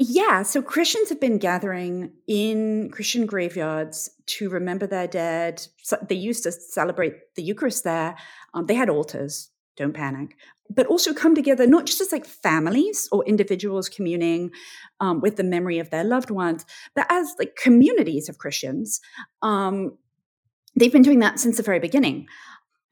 [0.00, 5.64] Yeah, so Christians have been gathering in Christian graveyards to remember their dead.
[5.82, 8.16] So they used to celebrate the Eucharist there.
[8.52, 10.36] Um, they had altars, don't panic,
[10.68, 14.50] but also come together not just as like families or individuals communing
[14.98, 16.64] um, with the memory of their loved ones,
[16.96, 19.00] but as like communities of Christians.
[19.42, 19.96] Um,
[20.74, 22.26] they've been doing that since the very beginning.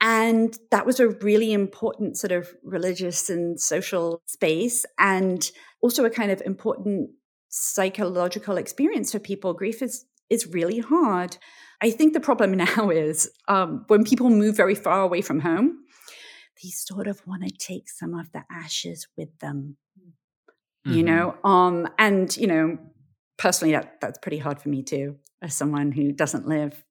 [0.07, 6.11] And that was a really important sort of religious and social space, and also a
[6.11, 7.09] kind of important
[7.49, 9.55] psychological experience for people.
[9.55, 11.38] Grief is is really hard.
[11.81, 15.79] I think the problem now is um, when people move very far away from home,
[16.62, 19.79] they sort of want to take some of the ashes with them.
[20.87, 20.99] Mm-hmm.
[20.99, 22.77] You know, um, and you know,
[23.38, 26.85] personally, that that's pretty hard for me too, as someone who doesn't live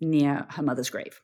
[0.00, 1.20] near her mother's grave.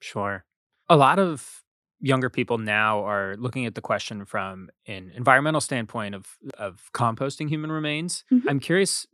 [0.00, 0.42] Sure.
[0.90, 1.62] A lot of
[2.00, 6.26] younger people now are looking at the question from an environmental standpoint of
[6.58, 8.24] of composting human remains.
[8.32, 8.42] Mhm.
[8.48, 9.06] I'm curious,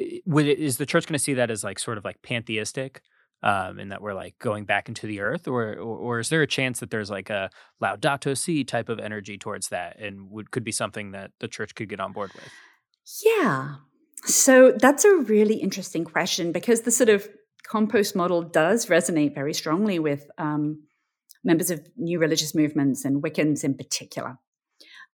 [0.00, 2.22] i- would it, is the church going to see that as like sort of like
[2.22, 3.02] pantheistic,
[3.42, 6.42] um, in that we're like going back into the earth, or, or or is there
[6.42, 7.50] a chance that there's like a
[7.82, 11.74] Laudato Si type of energy towards that, and would could be something that the church
[11.74, 12.50] could get on board with?
[13.24, 13.76] Yeah.
[14.24, 17.28] So that's a really interesting question because the sort of
[17.64, 20.82] compost model does resonate very strongly with um,
[21.44, 24.38] members of new religious movements and Wiccans in particular.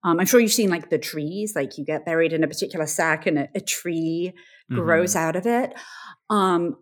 [0.05, 2.87] Um, I'm sure you've seen like the trees, like you get buried in a particular
[2.87, 4.35] sack and a, a tree
[4.71, 5.75] grows out of it.
[6.31, 6.77] Um,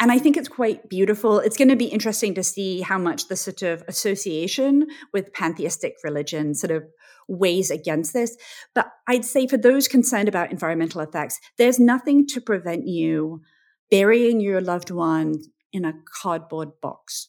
[0.00, 1.38] and I think it's quite beautiful.
[1.38, 5.94] It's going to be interesting to see how much the sort of association with pantheistic
[6.02, 6.84] religion sort of
[7.28, 8.36] weighs against this.
[8.74, 13.42] But I'd say for those concerned about environmental effects, there's nothing to prevent you
[13.90, 15.36] burying your loved one
[15.72, 17.28] in a cardboard box.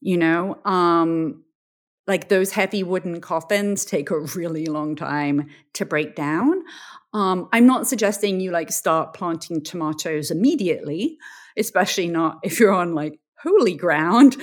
[0.00, 1.44] You know, um,
[2.06, 6.62] like those heavy wooden coffins take a really long time to break down.
[7.12, 11.18] Um, I'm not suggesting you like start planting tomatoes immediately,
[11.56, 14.36] especially not if you're on like holy ground.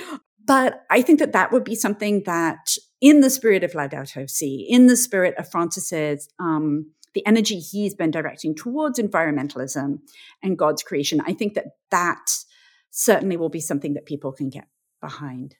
[0.44, 4.66] But I think that that would be something that, in the spirit of Laudato Si,
[4.68, 9.98] in the spirit of Francis's, um, the energy he's been directing towards environmentalism
[10.42, 12.30] and God's creation, I think that that
[12.90, 14.68] certainly will be something that people can get
[15.00, 15.56] behind.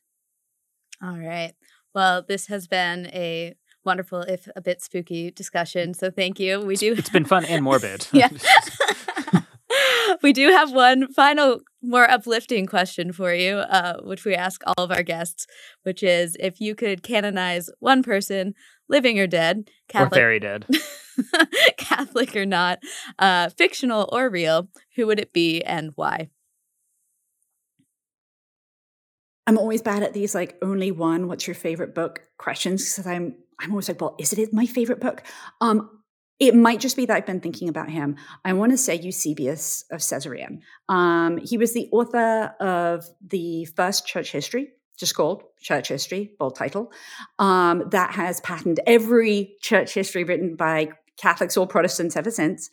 [1.03, 1.55] All right.
[1.94, 5.94] Well, this has been a wonderful, if a bit spooky discussion.
[5.94, 6.61] So thank you.
[6.61, 6.94] We do.
[6.96, 8.07] It's been fun and morbid.
[8.12, 8.29] yeah.
[10.22, 14.85] we do have one final, more uplifting question for you, uh, which we ask all
[14.85, 15.46] of our guests,
[15.83, 18.55] which is if you could canonize one person,
[18.88, 20.66] living or dead, Catholic, or very dead.
[21.77, 22.79] Catholic or not,
[23.18, 26.31] uh, fictional or real, who would it be and why?
[29.48, 33.34] I'm always bad at these like only one, what's your favorite book questions because I'm
[33.58, 35.22] I'm always like, well, is it my favorite book?
[35.62, 35.88] Um,
[36.38, 38.16] it might just be that I've been thinking about him.
[38.44, 40.50] I want to say Eusebius of Caesarea.
[40.90, 46.54] Um, he was the author of the first church history, just called Church History, bold
[46.54, 46.92] title,
[47.38, 52.70] um, that has patterned every church history written by Catholics or Protestants ever since.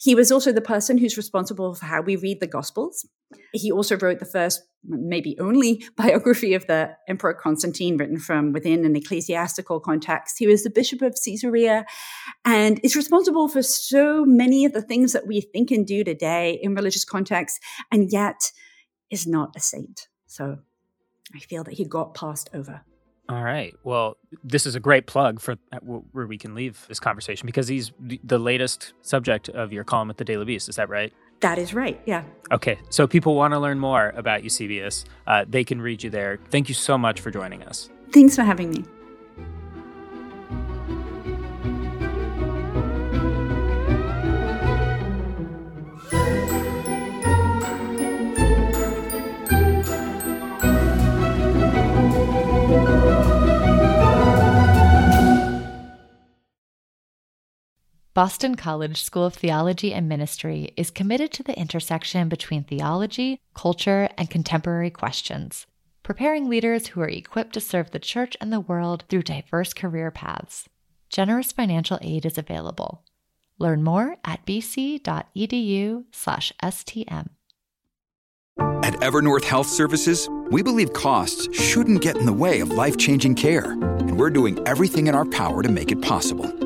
[0.00, 3.06] He was also the person who's responsible for how we read the Gospels.
[3.52, 8.84] He also wrote the first, maybe only, biography of the Emperor Constantine, written from within
[8.84, 10.36] an ecclesiastical context.
[10.38, 11.86] He was the Bishop of Caesarea
[12.44, 16.58] and is responsible for so many of the things that we think and do today
[16.62, 17.58] in religious contexts,
[17.90, 18.52] and yet
[19.10, 20.08] is not a saint.
[20.26, 20.58] So
[21.34, 22.82] I feel that he got passed over.
[23.28, 23.74] All right.
[23.82, 27.66] Well, this is a great plug for uh, where we can leave this conversation because
[27.66, 30.68] he's the- the latest subject of your column at the Daily Beast.
[30.68, 31.12] Is that right?
[31.40, 32.00] That is right.
[32.06, 32.22] Yeah.
[32.52, 32.78] Okay.
[32.88, 35.04] So people want to learn more about Eusebius.
[35.26, 36.38] Uh, they can read you there.
[36.50, 37.90] Thank you so much for joining us.
[38.12, 38.84] Thanks for having me.
[58.16, 64.08] Boston College School of Theology and Ministry is committed to the intersection between theology, culture,
[64.16, 65.66] and contemporary questions,
[66.02, 70.10] preparing leaders who are equipped to serve the church and the world through diverse career
[70.10, 70.66] paths.
[71.10, 73.04] Generous financial aid is available.
[73.58, 75.04] Learn more at bc.edu/stm.
[78.58, 83.34] At Evernorth Health Services, we believe costs shouldn't get in the way of life changing
[83.34, 86.65] care, and we're doing everything in our power to make it possible.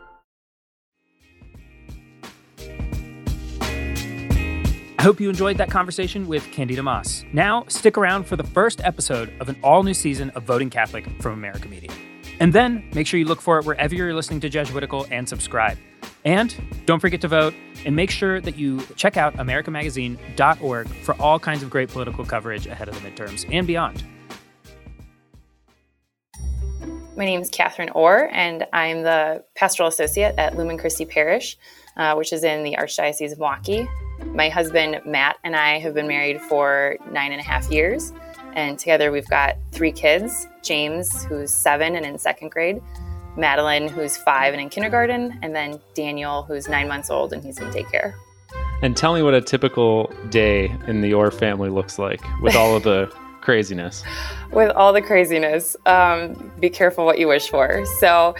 [5.01, 7.25] I hope you enjoyed that conversation with Candida Moss.
[7.33, 11.07] Now, stick around for the first episode of an all new season of Voting Catholic
[11.19, 11.89] from America Media.
[12.39, 15.79] And then make sure you look for it wherever you're listening to Jesuitical and subscribe.
[16.23, 21.39] And don't forget to vote and make sure that you check out americamagazine.org for all
[21.39, 24.03] kinds of great political coverage ahead of the midterms and beyond.
[27.17, 31.57] My name is Catherine Orr, and I'm the pastoral associate at Lumen Christi Parish,
[31.97, 33.87] uh, which is in the Archdiocese of Milwaukee.
[34.27, 38.13] My husband, Matt, and I have been married for nine and a half years,
[38.53, 42.81] and together we've got three kids James, who's seven and in second grade,
[43.35, 47.59] Madeline, who's five and in kindergarten, and then Daniel, who's nine months old and he's
[47.59, 48.13] in daycare.
[48.81, 52.75] And tell me what a typical day in the Orr family looks like with all
[52.75, 54.03] of the craziness.
[54.51, 57.85] With all the craziness, um, be careful what you wish for.
[57.99, 58.35] So,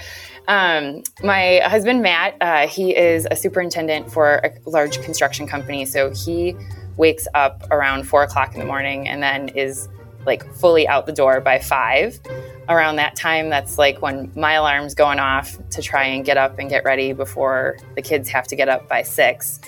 [0.51, 5.85] um, my husband Matt, uh, he is a superintendent for a large construction company.
[5.85, 6.57] So he
[6.97, 9.87] wakes up around four o'clock in the morning and then is
[10.25, 12.19] like fully out the door by five.
[12.67, 16.59] Around that time, that's like when my alarm's going off to try and get up
[16.59, 19.61] and get ready before the kids have to get up by six.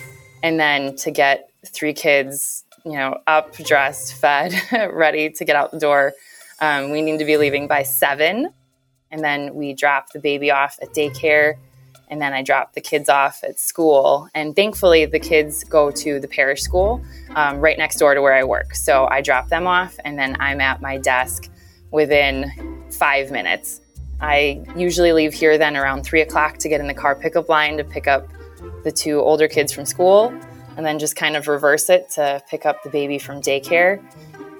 [0.44, 4.54] And then to get three kids, you know, up, dressed, fed,
[4.92, 6.12] ready to get out the door,
[6.60, 8.50] um, we need to be leaving by seven.
[9.14, 11.56] And then we drop the baby off at daycare
[12.10, 14.28] and then I drop the kids off at school.
[14.36, 17.02] And thankfully, the kids go to the parish school
[17.36, 18.76] um, right next door to where I work.
[18.76, 21.50] So I drop them off, and then I'm at my desk
[21.92, 23.82] within five minutes.
[24.20, 27.78] I usually leave here then around three o'clock to get in the car pickup line
[27.78, 28.28] to pick up
[28.84, 30.32] the two older kids from school,
[30.78, 34.04] and then just kind of reverse it to pick up the baby from daycare.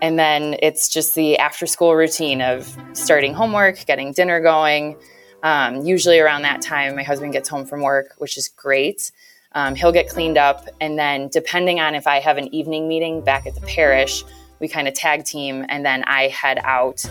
[0.04, 4.98] And then it's just the after school routine of starting homework, getting dinner going,
[5.44, 9.14] um, usually around that time, my husband gets home from work, which is great.
[9.54, 10.68] Um, he'll get cleaned up.
[10.82, 14.26] And then, depending on if I have an evening meeting back at the parish,
[14.60, 15.66] we kind of tag team.
[15.70, 17.02] And then I head out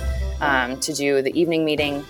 [0.42, 2.04] um, to do the evening meeting.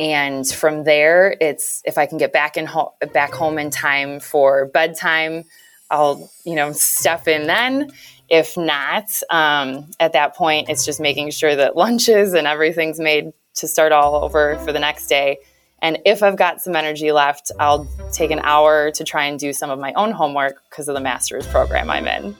[0.00, 4.18] And from there, it's if I can get back in ho- back home in time
[4.18, 5.44] for bedtime,
[5.88, 7.92] I'll you know step in then.
[8.28, 13.32] If not, um, at that point, it's just making sure that lunches and everything's made
[13.56, 15.38] to start all over for the next day.
[15.82, 19.52] And if I've got some energy left, I'll take an hour to try and do
[19.52, 22.36] some of my own homework because of the master's program I'm in.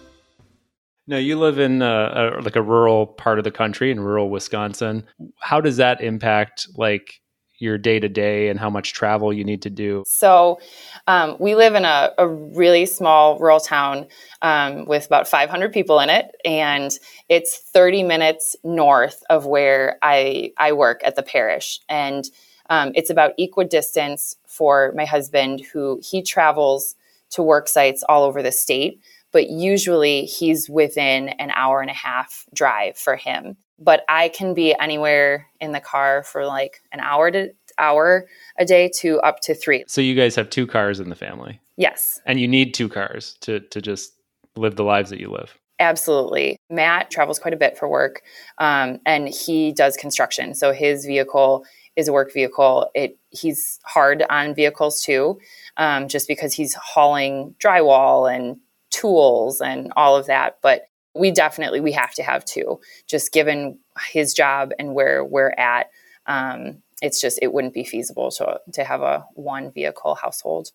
[1.07, 4.29] No, you live in a, a, like a rural part of the country in rural
[4.29, 5.05] Wisconsin.
[5.39, 7.21] How does that impact like
[7.59, 10.03] your day to day and how much travel you need to do?
[10.07, 10.59] So,
[11.07, 14.07] um, we live in a, a, really small rural town
[14.43, 16.91] um, with about 500 people in it, and
[17.29, 22.25] it's 30 minutes north of where I I work at the parish, and
[22.71, 26.97] um, it's about equidistance for my husband, who he travels
[27.31, 29.01] to work sites all over the state,
[29.33, 33.57] but usually he's within an hour and a half drive for him.
[33.79, 38.27] But I can be anywhere in the car for like an hour to hour
[38.59, 39.85] a day to up to three.
[39.87, 41.61] So you guys have two cars in the family.
[41.77, 42.21] Yes.
[42.27, 44.13] And you need two cars to to just
[44.57, 45.59] live the lives that you live.
[45.79, 46.57] Absolutely.
[46.71, 48.23] Matt travels quite a bit for work,
[48.59, 50.55] um, and he does construction.
[50.55, 51.67] So his vehicle
[51.97, 52.91] is a work vehicle.
[52.95, 55.39] It he's hard on vehicles too,
[55.77, 58.57] um, just because he's hauling drywall and
[58.91, 60.59] tools and all of that.
[60.63, 63.79] But we definitely we have to have two, just given
[64.11, 65.91] his job and where we're at.
[66.27, 70.71] Um, it's just it wouldn't be feasible to to have a one vehicle household.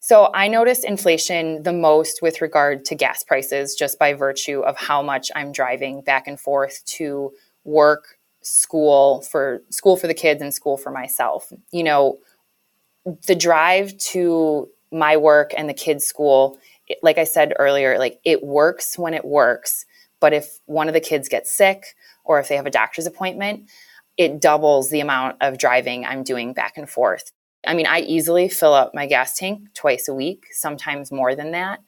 [0.00, 4.76] So I noticed inflation the most with regard to gas prices just by virtue of
[4.78, 7.32] how much I'm driving back and forth to
[7.64, 11.52] work school for school for the kids and school for myself.
[11.70, 12.18] You know,
[13.26, 18.20] the drive to my work and the kids' school, it, like I said earlier, like
[18.24, 19.84] it works when it works.
[20.18, 23.68] But if one of the kids gets sick or if they have a doctor's appointment,
[24.20, 27.32] it doubles the amount of driving I'm doing back and forth.
[27.66, 31.52] I mean, I easily fill up my gas tank twice a week, sometimes more than
[31.52, 31.80] that.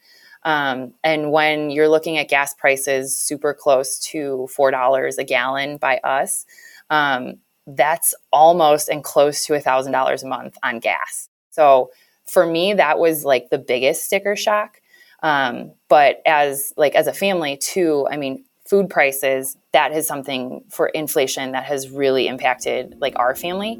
[0.42, 5.98] Um, and when you're looking at gas prices super close to $4 a gallon by
[5.98, 6.46] us,
[6.88, 7.34] um,
[7.66, 11.28] that's almost and close to $1,000 a month on gas.
[11.50, 11.90] So
[12.26, 14.80] for me, that was like the biggest sticker shock.
[15.22, 20.64] Um, but as like as a family too, I mean, food prices, that is something
[20.70, 23.78] for inflation that has really impacted like our family.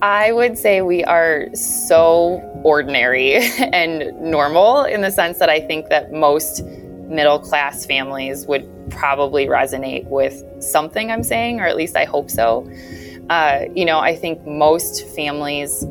[0.00, 3.34] I would say we are so ordinary
[3.74, 9.48] and normal in the sense that I think that most middle class families would probably
[9.48, 12.66] resonate with something I'm saying, or at least I hope so.
[13.28, 15.82] Uh, you know, I think most families,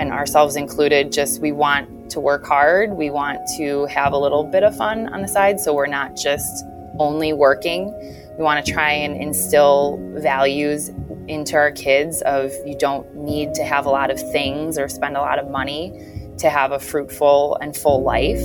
[0.00, 2.94] and ourselves included, just we want to work hard.
[2.94, 6.16] We want to have a little bit of fun on the side, so we're not
[6.16, 6.64] just
[6.98, 7.92] only working.
[8.38, 10.90] We want to try and instill values
[11.28, 15.16] into our kids of you don't need to have a lot of things or spend
[15.16, 15.92] a lot of money
[16.38, 18.40] to have a fruitful and full life.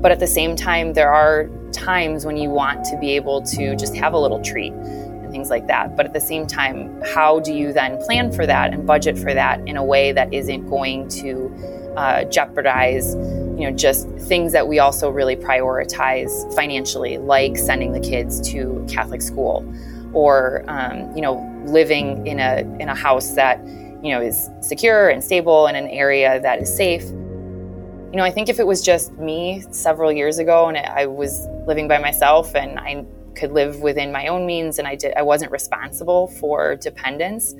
[0.00, 3.76] But at the same time, there are times when you want to be able to
[3.76, 5.96] just have a little treat and things like that.
[5.96, 9.34] But at the same time, how do you then plan for that and budget for
[9.34, 13.14] that in a way that isn't going to uh, jeopardize,
[13.56, 18.84] you know, just things that we also really prioritize financially, like sending the kids to
[18.88, 19.64] Catholic school
[20.12, 23.60] or um, you know living in a in a house that
[24.02, 27.02] you know, is secure and stable in an area that is safe.
[27.02, 31.46] You know, I think if it was just me several years ago and I was
[31.66, 33.04] living by myself and I
[33.34, 37.54] could live within my own means and I did I wasn't responsible for dependents,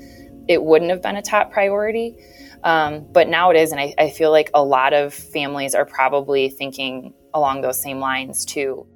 [0.47, 2.17] it wouldn't have been a top priority.
[2.65, 5.85] Um, but now it is, and I, I feel like a lot of families are
[5.85, 8.87] probably thinking along those same lines too.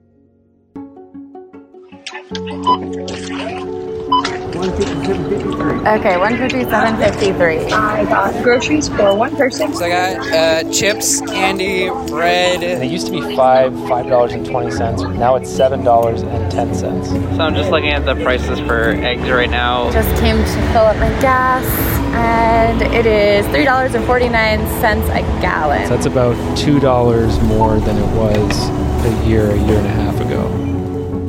[4.60, 7.72] Okay, 157.53.
[7.72, 9.72] I got groceries for one person.
[9.74, 12.62] So I got uh, chips, candy, bread.
[12.62, 15.02] And it used to be five, five dollars and twenty cents.
[15.02, 17.08] Now it's seven dollars and ten cents.
[17.08, 19.90] So I'm just looking at the prices for eggs right now.
[19.92, 21.64] Just came to fill up my gas,
[22.12, 25.86] and it is $3.49 a gallon.
[25.86, 28.68] So that's about two dollars more than it was
[29.04, 30.48] a year, a year and a half ago.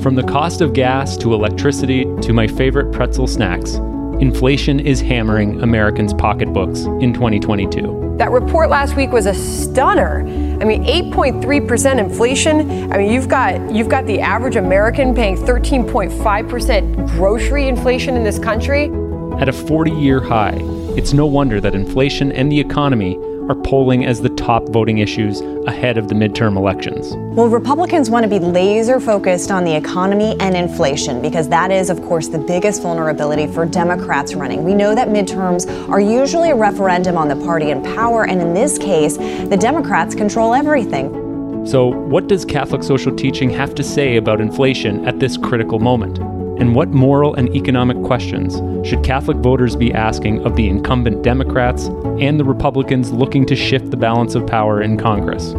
[0.02, 3.76] From the cost of gas to electricity to my favorite pretzel snacks,
[4.20, 8.16] inflation is hammering Americans' pocketbooks in 2022.
[8.18, 10.20] That report last week was a stunner.
[10.62, 12.92] I mean, 8.3% inflation.
[12.92, 18.38] I mean, you've got you've got the average American paying 13.5% grocery inflation in this
[18.38, 18.90] country.
[19.40, 20.58] At a 40-year high,
[20.96, 23.18] it's no wonder that inflation and the economy
[23.50, 27.14] are polling as the top voting issues ahead of the midterm elections.
[27.36, 31.90] Well, Republicans want to be laser focused on the economy and inflation because that is,
[31.90, 34.64] of course, the biggest vulnerability for Democrats running.
[34.64, 38.54] We know that midterms are usually a referendum on the party in power, and in
[38.54, 41.66] this case, the Democrats control everything.
[41.66, 46.20] So, what does Catholic social teaching have to say about inflation at this critical moment?
[46.62, 48.54] And what moral and economic questions
[48.88, 51.86] should Catholic voters be asking of the incumbent Democrats
[52.20, 55.54] and the Republicans looking to shift the balance of power in Congress?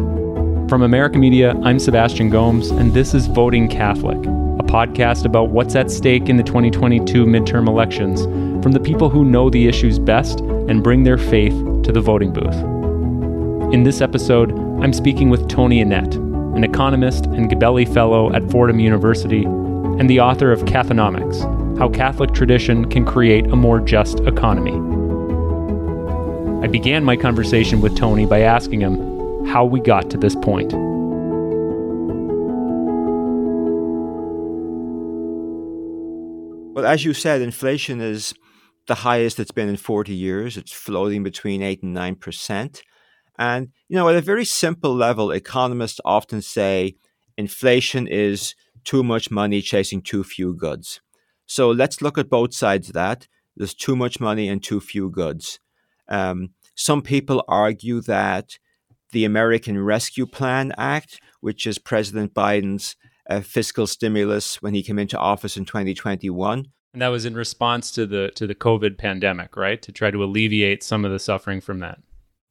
[0.69, 5.75] From America Media, I'm Sebastian Gomes, and this is Voting Catholic, a podcast about what's
[5.75, 8.21] at stake in the 2022 midterm elections
[8.63, 12.31] from the people who know the issues best and bring their faith to the voting
[12.31, 13.73] booth.
[13.73, 16.15] In this episode, I'm speaking with Tony Annett,
[16.55, 19.45] an economist and Gabelli Fellow at Fordham University
[19.99, 24.73] and the author of Cathonomics How Catholic Tradition Can Create a More Just Economy.
[26.63, 30.73] I began my conversation with Tony by asking him how we got to this point.
[36.73, 38.33] Well, as you said, inflation is
[38.87, 40.57] the highest it's been in 40 years.
[40.57, 42.81] It's floating between 8 and 9%.
[43.37, 46.95] And, you know, at a very simple level, economists often say
[47.37, 51.01] inflation is too much money chasing too few goods.
[51.45, 53.27] So let's look at both sides of that.
[53.55, 55.59] There's too much money and too few goods.
[56.07, 58.57] Um, some people argue that
[59.11, 62.95] the American Rescue Plan Act, which is President Biden's
[63.29, 67.91] uh, fiscal stimulus when he came into office in 2021, and that was in response
[67.91, 69.81] to the to the COVID pandemic, right?
[69.81, 71.99] To try to alleviate some of the suffering from that.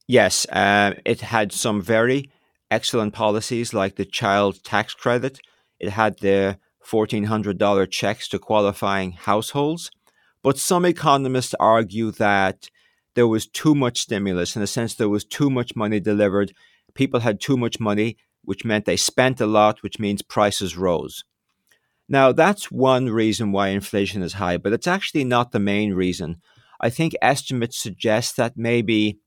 [0.07, 2.29] Yes, uh, it had some very
[2.69, 5.39] excellent policies like the child tax credit,
[5.83, 9.91] it had the $1,400 checks to qualifying households.
[10.41, 12.69] But some economists argue that
[13.15, 14.55] there was too much stimulus.
[14.55, 16.53] In a sense, there was too much money delivered.
[16.93, 21.23] People had too much money, which meant they spent a lot, which means prices rose.
[22.09, 26.41] Now, that's one reason why inflation is high, but it's actually not the main reason.
[26.81, 29.19] I think estimates suggest that maybe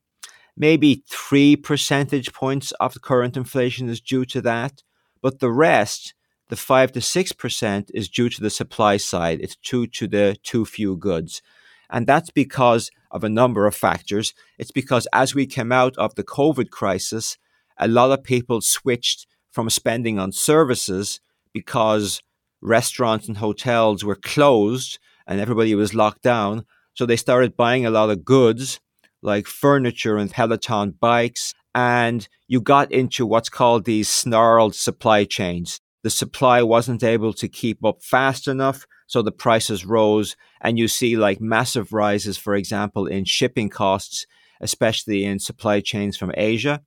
[0.57, 4.83] maybe 3 percentage points of the current inflation is due to that,
[5.23, 6.15] but the rest
[6.49, 9.41] the 5 to 6% is due to the supply side.
[9.41, 11.43] It's due to the too few goods.
[11.91, 14.35] And that's because of a number of factors.
[14.59, 17.37] It's because as we came out of the COVID crisis,
[17.79, 21.21] a lot of people switched from spending on services
[21.53, 22.23] because
[22.61, 26.65] restaurants and hotels were closed and everybody was locked down.
[26.95, 28.81] So they started buying a lot of goods
[29.23, 31.55] like furniture and Peloton bikes.
[31.75, 37.49] And you got into what's called these snarled supply chains the supply wasn't able to
[37.49, 40.37] keep up fast enough, so the prices rose.
[40.61, 44.27] And you see like massive rises, for example, in shipping costs,
[44.61, 46.83] especially in supply chains from Asia.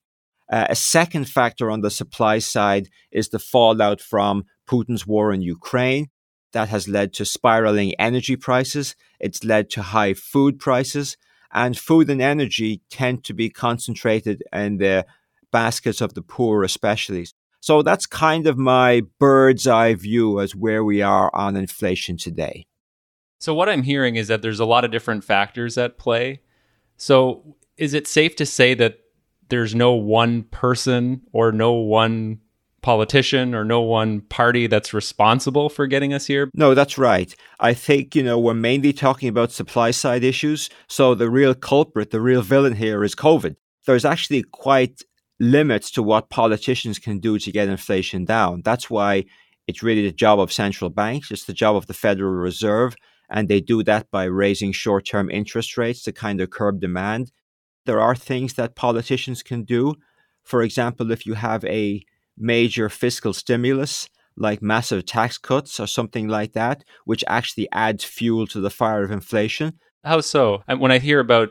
[0.52, 5.42] Uh, a second factor on the supply side is the fallout from Putin's war in
[5.42, 6.08] Ukraine.
[6.54, 8.96] That has led to spiraling energy prices.
[9.20, 11.18] It's led to high food prices.
[11.52, 15.06] And food and energy tend to be concentrated in the
[15.52, 17.28] baskets of the poor, especially.
[17.62, 22.66] So that's kind of my bird's eye view as where we are on inflation today.
[23.40, 26.42] So, what I'm hearing is that there's a lot of different factors at play.
[26.98, 29.00] So, is it safe to say that
[29.48, 32.40] there's no one person or no one
[32.82, 36.50] politician or no one party that's responsible for getting us here?
[36.54, 37.34] No, that's right.
[37.60, 40.70] I think, you know, we're mainly talking about supply side issues.
[40.88, 43.56] So the real culprit, the real villain here is COVID.
[43.86, 45.02] There's actually quite
[45.40, 48.62] limits to what politicians can do to get inflation down.
[48.64, 49.26] That's why
[49.68, 52.96] it's really the job of central banks, it's the job of the Federal Reserve,
[53.30, 57.32] and they do that by raising short term interest rates to kind of curb demand.
[57.86, 59.96] There are things that politicians can do.
[60.44, 62.04] For example, if you have a
[62.38, 68.48] major fiscal stimulus, like massive tax cuts or something like that, which actually adds fuel
[68.48, 69.78] to the fire of inflation.
[70.04, 70.64] How so?
[70.78, 71.50] When I hear about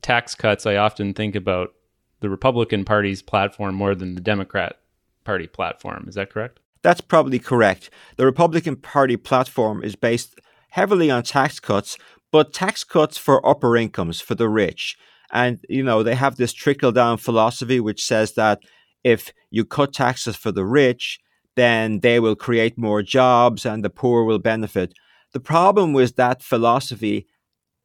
[0.00, 1.74] tax cuts, I often think about
[2.22, 4.76] the Republican Party's platform more than the Democrat
[5.24, 6.06] Party platform.
[6.08, 6.60] Is that correct?
[6.82, 7.90] That's probably correct.
[8.16, 11.98] The Republican Party platform is based heavily on tax cuts,
[12.30, 14.96] but tax cuts for upper incomes, for the rich.
[15.32, 18.60] And, you know, they have this trickle down philosophy which says that
[19.04, 21.20] if you cut taxes for the rich,
[21.56, 24.94] then they will create more jobs and the poor will benefit.
[25.32, 27.26] The problem with that philosophy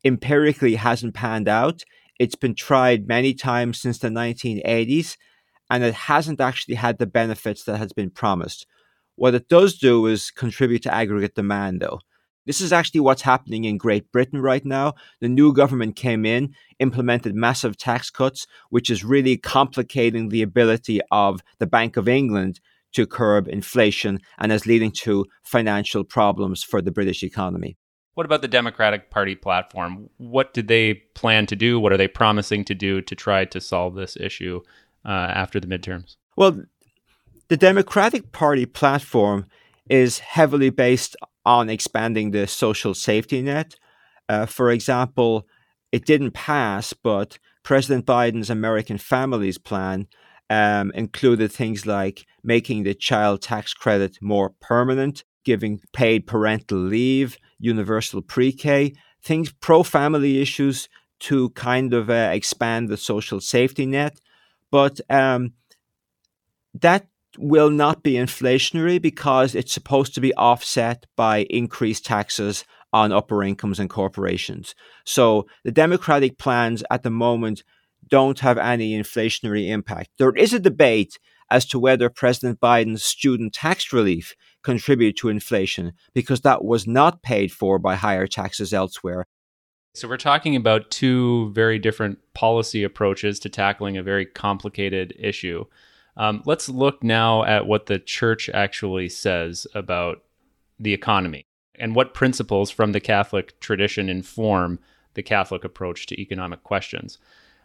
[0.05, 1.83] empirically hasn't panned out.
[2.19, 5.17] It's been tried many times since the 1980s,
[5.69, 8.65] and it hasn't actually had the benefits that has been promised.
[9.15, 11.99] What it does do is contribute to aggregate demand, though.
[12.45, 14.93] This is actually what's happening in Great Britain right now.
[15.19, 21.01] The new government came in, implemented massive tax cuts, which is really complicating the ability
[21.11, 22.61] of the Bank of England
[22.93, 27.77] to curb inflation and is leading to financial problems for the British economy.
[28.17, 30.09] What about the Democratic Party platform?
[30.17, 31.79] What did they plan to do?
[31.79, 34.61] What are they promising to do to try to solve this issue
[35.05, 36.15] uh, after the midterms?
[36.35, 36.63] Well,
[37.49, 39.45] the Democratic Party platform
[39.87, 41.15] is heavily based
[41.45, 43.75] on expanding the social safety net.
[44.27, 45.47] Uh, for example,
[45.91, 50.07] it didn't pass, but President Biden's American Families Plan
[50.49, 57.37] um, included things like making the child tax credit more permanent, giving paid parental leave,
[57.59, 58.93] universal pre-K,
[59.23, 60.89] things pro-family issues
[61.19, 64.19] to kind of uh, expand the social safety net,
[64.71, 65.53] but um,
[66.73, 73.11] that will not be inflationary because it's supposed to be offset by increased taxes on
[73.11, 74.73] upper incomes and corporations.
[75.05, 77.63] So the Democratic plans at the moment
[78.07, 80.11] don't have any inflationary impact.
[80.17, 85.93] There is a debate as to whether President Biden's student tax relief contribute to inflation
[86.13, 89.25] because that was not paid for by higher taxes elsewhere.
[89.93, 95.65] So, we're talking about two very different policy approaches to tackling a very complicated issue.
[96.17, 100.23] Um, let's look now at what the church actually says about
[100.79, 101.45] the economy
[101.75, 104.79] and what principles from the Catholic tradition inform
[105.13, 107.17] the Catholic approach to economic questions.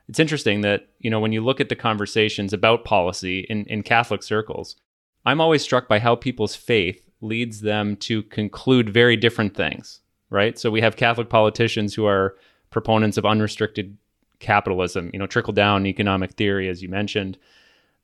[0.09, 3.83] It's interesting that, you know, when you look at the conversations about policy in, in
[3.83, 4.77] Catholic circles,
[5.25, 10.01] I'm always struck by how people's faith leads them to conclude very different things,
[10.31, 10.59] right?
[10.59, 12.37] So we have Catholic politicians who are
[12.71, 13.97] proponents of unrestricted
[14.41, 17.39] capitalism, you know, trickle down economic theory, as you mentioned.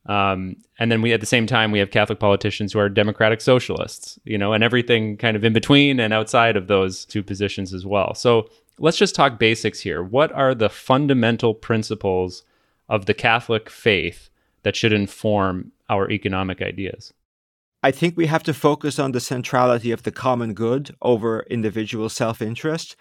[0.06, 3.40] Um, and then we, at the same time, we have Catholic politicians who are democratic
[3.40, 7.74] socialists, you know, and everything kind of in between and outside of those two positions
[7.74, 8.14] as well.
[8.14, 8.48] So
[8.78, 10.02] let's just talk basics here.
[10.02, 12.44] What are the fundamental principles
[12.88, 14.30] of the Catholic faith
[14.62, 17.12] that should inform our economic ideas?
[17.82, 22.08] I think we have to focus on the centrality of the common good over individual
[22.08, 22.96] self interest.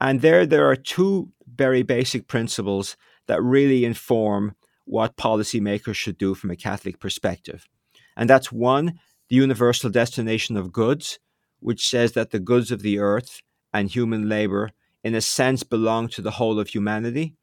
[0.00, 2.96] And there, there are two very basic principles
[3.26, 4.54] that really inform
[4.84, 7.68] what policymakers should do from a Catholic perspective.
[8.16, 8.98] And that's one,
[9.28, 11.18] the universal destination of goods,
[11.60, 13.40] which says that the goods of the earth
[13.72, 14.70] and human labor,
[15.02, 17.36] in a sense, belong to the whole of humanity.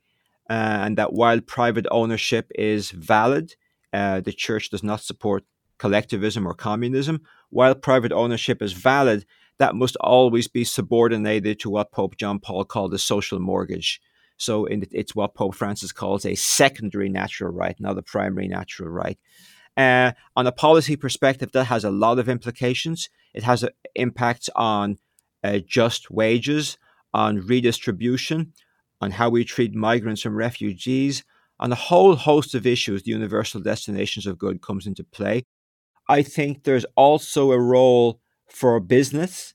[0.50, 3.56] Uh, and that while private ownership is valid,
[3.94, 5.44] uh, the church does not support
[5.78, 7.22] collectivism or communism.
[7.50, 9.26] While private ownership is valid,
[9.58, 14.02] that must always be subordinated to what Pope John Paul called a social mortgage.
[14.38, 19.18] So it's what Pope Francis calls a secondary natural right, not a primary natural right.
[19.76, 23.10] Uh, on a policy perspective, that has a lot of implications.
[23.34, 24.98] It has uh, impacts on
[25.44, 26.78] uh, just wages,
[27.14, 28.54] on redistribution,
[29.02, 31.24] on how we treat migrants and refugees,
[31.60, 35.43] on a whole host of issues, the universal destinations of good comes into play.
[36.07, 39.53] I think there's also a role for business.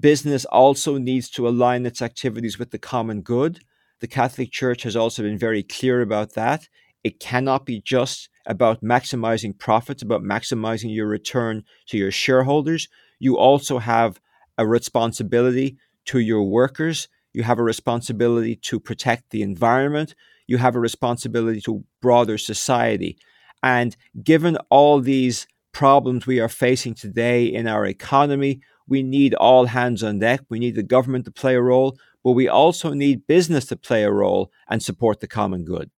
[0.00, 3.60] Business also needs to align its activities with the common good.
[4.00, 6.68] The Catholic Church has also been very clear about that.
[7.04, 12.88] It cannot be just about maximizing profits, about maximizing your return to your shareholders.
[13.18, 14.20] You also have
[14.58, 17.08] a responsibility to your workers.
[17.32, 20.14] You have a responsibility to protect the environment
[20.46, 23.16] you have a responsibility to broader society.
[23.62, 29.66] And given all these problems we are facing today in our economy, we need all
[29.66, 30.40] hands on deck.
[30.48, 34.04] We need the government to play a role, but we also need business to play
[34.04, 35.90] a role and support the common good.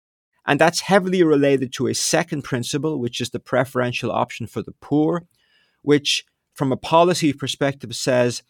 [0.45, 4.75] And that's heavily related to a second principle, which is the preferential option for the
[4.79, 5.25] poor,
[5.81, 6.23] which,
[6.53, 8.43] from a policy perspective, says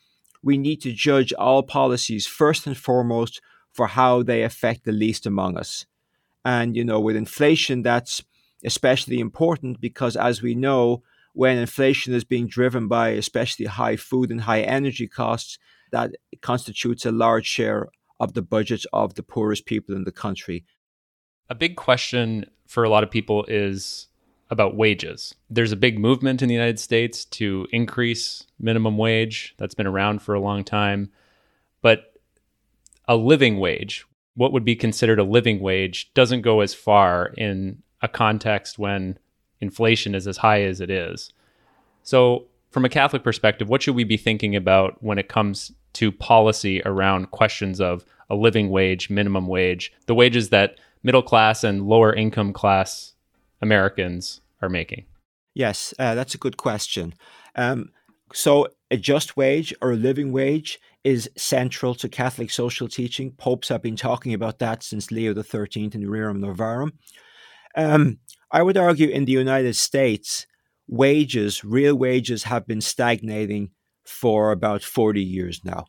[0.44, 3.42] we need to judge all policies first and foremost
[3.76, 5.86] for how they affect the least among us.
[6.46, 8.24] And, you know, with inflation, that's
[8.64, 11.04] especially important because, as we know,
[11.34, 15.60] when inflation is being driven by especially high food and high energy costs,
[15.92, 16.12] that
[16.42, 17.90] constitutes a large share
[18.22, 20.64] of the budgets of the poorest people in the country.
[21.50, 24.08] A big question for a lot of people is
[24.50, 25.36] about wages.
[25.50, 29.54] There's a big movement in the United States to increase minimum wage.
[29.58, 31.12] That's been around for a long time.
[31.82, 32.15] But
[33.08, 37.82] a living wage, what would be considered a living wage, doesn't go as far in
[38.02, 39.18] a context when
[39.62, 41.32] inflation is as high as it is.
[42.04, 46.12] So, from a Catholic perspective, what should we be thinking about when it comes to
[46.12, 51.88] policy around questions of a living wage, minimum wage, the wages that middle class and
[51.88, 53.14] lower income class
[53.62, 55.06] Americans are making?
[55.54, 57.14] Yes, uh, that's a good question.
[57.56, 57.92] Um,
[58.34, 63.32] so, a just wage or a living wage is central to Catholic social teaching.
[63.34, 66.94] Popes have been talking about that since Leo XIII in Rerum Novarum.
[67.76, 68.18] Um,
[68.52, 70.48] I would argue in the United States,
[70.88, 73.70] wages, real wages, have been stagnating
[74.04, 75.86] for about 40 years now.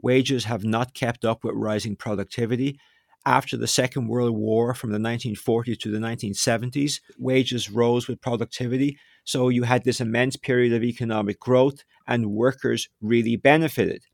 [0.00, 2.78] Wages have not kept up with rising productivity.
[3.26, 8.98] After the Second World War, from the 1940s to the 1970s, wages rose with productivity.
[9.24, 14.04] So you had this immense period of economic growth, and workers really benefited.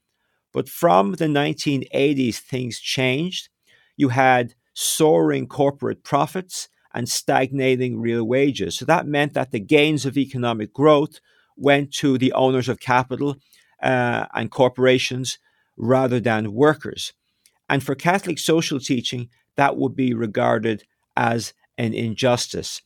[0.56, 3.50] But from the 1980s, things changed.
[3.94, 8.78] You had soaring corporate profits and stagnating real wages.
[8.78, 11.20] So that meant that the gains of economic growth
[11.58, 13.36] went to the owners of capital
[13.82, 15.36] uh, and corporations
[15.76, 17.12] rather than workers.
[17.68, 20.84] And for Catholic social teaching, that would be regarded
[21.14, 22.80] as an injustice.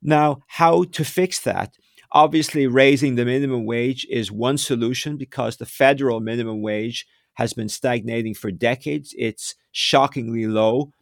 [0.00, 1.74] Now, how to fix that?
[2.14, 7.68] Obviously, raising the minimum wage is one solution because the federal minimum wage has been
[7.68, 9.12] stagnating for decades.
[9.18, 10.92] It's shockingly low.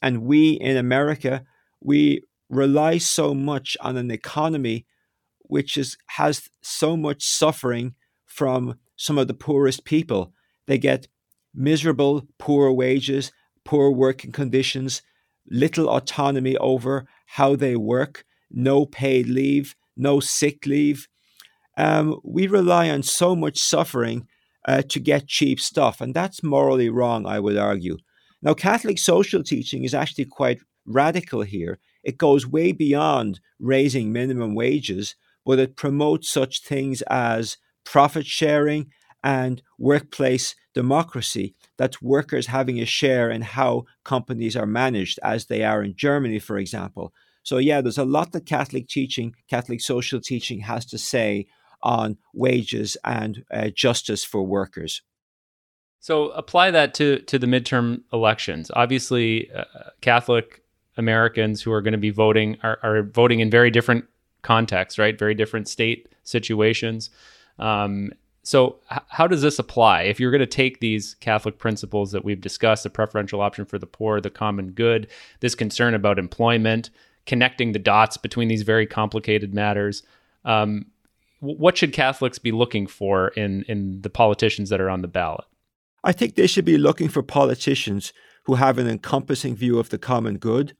[0.00, 1.44] And we in America,
[1.80, 4.86] we rely so much on an economy
[5.40, 7.94] which is, has so much suffering
[8.24, 10.32] from some of the poorest people.
[10.68, 11.08] They get
[11.52, 13.32] miserable, poor wages,
[13.64, 15.02] poor working conditions,
[15.50, 21.08] little autonomy over how they work, no paid leave, no sick leave.
[21.76, 24.26] Um, we rely on so much suffering
[24.66, 27.96] uh, to get cheap stuff, and that's morally wrong, I would argue.
[28.42, 31.78] Now, Catholic social teaching is actually quite radical here.
[32.02, 38.90] It goes way beyond raising minimum wages, but it promotes such things as profit sharing
[39.22, 41.54] and workplace democracy.
[41.76, 46.38] That's workers having a share in how companies are managed, as they are in Germany,
[46.38, 47.12] for example.
[47.42, 51.46] So, yeah, there's a lot that Catholic teaching, Catholic social teaching has to say
[51.82, 55.02] on wages and uh, justice for workers.
[56.00, 58.70] So, apply that to, to the midterm elections.
[58.74, 59.64] Obviously, uh,
[60.00, 60.62] Catholic
[60.96, 64.04] Americans who are going to be voting are, are voting in very different
[64.42, 65.18] contexts, right?
[65.18, 67.10] Very different state situations.
[67.58, 68.12] Um,
[68.42, 70.02] so, h- how does this apply?
[70.02, 73.78] If you're going to take these Catholic principles that we've discussed, the preferential option for
[73.78, 75.08] the poor, the common good,
[75.40, 76.90] this concern about employment,
[77.26, 80.02] connecting the dots between these very complicated matters,
[80.44, 80.86] um,
[81.40, 85.44] what should Catholics be looking for in in the politicians that are on the ballot?
[86.04, 88.12] I think they should be looking for politicians
[88.44, 90.74] who have an encompassing view of the common good,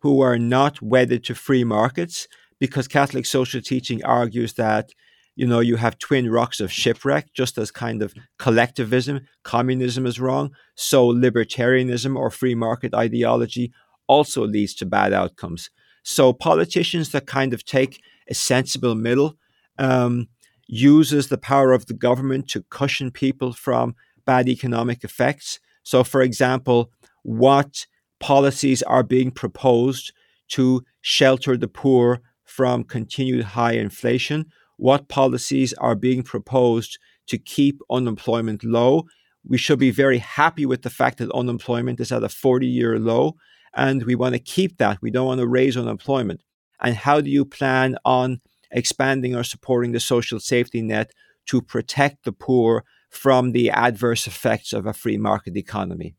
[0.00, 2.28] who are not wedded to free markets,
[2.58, 4.90] because Catholic social teaching argues that
[5.36, 10.18] you know you have twin rocks of shipwreck just as kind of collectivism communism is
[10.18, 13.72] wrong so libertarianism or free market ideology
[14.08, 15.70] also leads to bad outcomes
[16.08, 18.00] so politicians that kind of take
[18.30, 19.36] a sensible middle
[19.78, 20.26] um,
[20.66, 23.94] uses the power of the government to cushion people from
[24.24, 25.60] bad economic effects.
[25.82, 26.90] So for example
[27.24, 27.86] what
[28.20, 30.14] policies are being proposed
[30.48, 34.46] to shelter the poor from continued high inflation,
[34.78, 39.04] what policies are being proposed to keep unemployment low.
[39.46, 42.98] We should be very happy with the fact that unemployment is at a 40 year
[42.98, 43.36] low,
[43.74, 44.98] and we want to keep that.
[45.00, 46.42] We don't want to raise unemployment.
[46.80, 48.40] And how do you plan on
[48.70, 51.12] expanding or supporting the social safety net
[51.46, 56.14] to protect the poor from the adverse effects of a free market economy?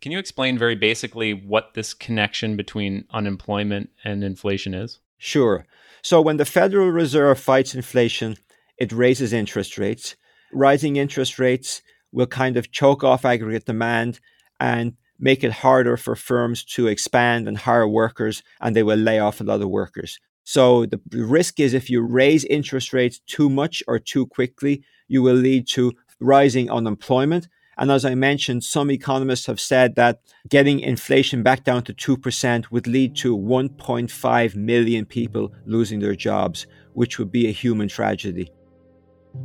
[0.00, 5.00] Can you explain very basically what this connection between unemployment and inflation is?
[5.18, 5.66] Sure.
[6.02, 8.36] So when the Federal Reserve fights inflation,
[8.78, 10.14] it raises interest rates.
[10.52, 11.82] Rising interest rates
[12.12, 14.20] will kind of choke off aggregate demand
[14.60, 19.18] and make it harder for firms to expand and hire workers, and they will lay
[19.18, 20.18] off a lot of workers.
[20.44, 25.22] So the risk is if you raise interest rates too much or too quickly, you
[25.22, 27.48] will lead to rising unemployment.
[27.76, 32.70] And as I mentioned, some economists have said that getting inflation back down to 2%
[32.70, 38.50] would lead to 1.5 million people losing their jobs, which would be a human tragedy.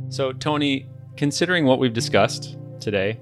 [0.08, 3.20] So, Tony, considering what we've discussed today,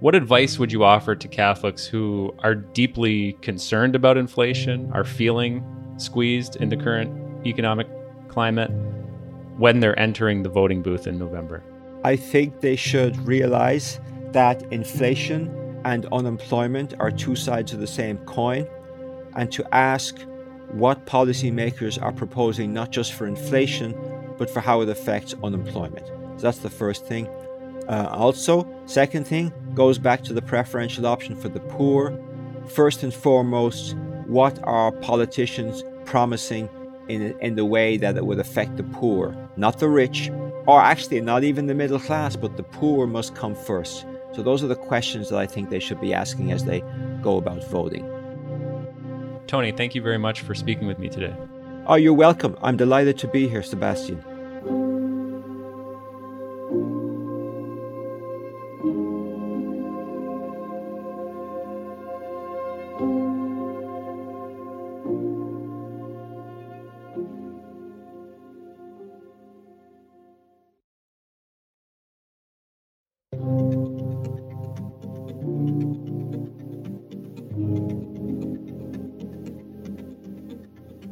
[0.00, 5.62] what advice would you offer to Catholics who are deeply concerned about inflation, are feeling
[5.98, 7.86] squeezed in the current economic
[8.28, 8.70] climate
[9.58, 11.62] when they're entering the voting booth in November?
[12.02, 14.00] I think they should realize
[14.32, 18.66] that inflation and unemployment are two sides of the same coin
[19.36, 20.18] and to ask
[20.70, 23.94] what policymakers are proposing not just for inflation
[24.38, 26.06] but for how it affects unemployment.
[26.06, 27.28] So that's the first thing.
[27.86, 32.18] Uh, also, second thing goes back to the preferential option for the poor.
[32.68, 33.96] First and foremost,
[34.26, 36.68] what are politicians promising
[37.08, 40.30] in, in the way that it would affect the poor, not the rich,
[40.66, 44.06] or actually not even the middle class, but the poor must come first.
[44.32, 46.84] So, those are the questions that I think they should be asking as they
[47.20, 48.08] go about voting.
[49.48, 51.34] Tony, thank you very much for speaking with me today.
[51.86, 52.56] Oh, you're welcome.
[52.62, 54.22] I'm delighted to be here, Sebastian.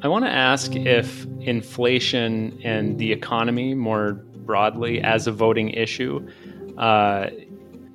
[0.01, 6.27] I want to ask if inflation and the economy more broadly as a voting issue
[6.79, 7.31] uh,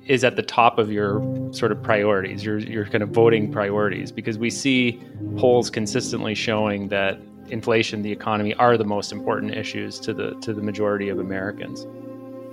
[0.06, 4.12] is at the top of your sort of priorities, your, your kind of voting priorities,
[4.12, 5.02] because we see
[5.38, 10.52] polls consistently showing that inflation, the economy are the most important issues to the to
[10.52, 11.86] the majority of Americans.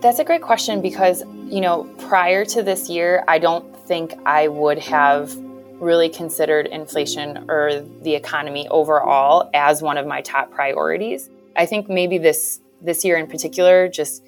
[0.02, 4.48] That's a great question because, you know, prior to this year, I don't think I
[4.48, 5.36] would have
[5.82, 11.30] really considered inflation or the economy overall as one of my top priorities.
[11.58, 14.24] I think maybe this this year in particular, just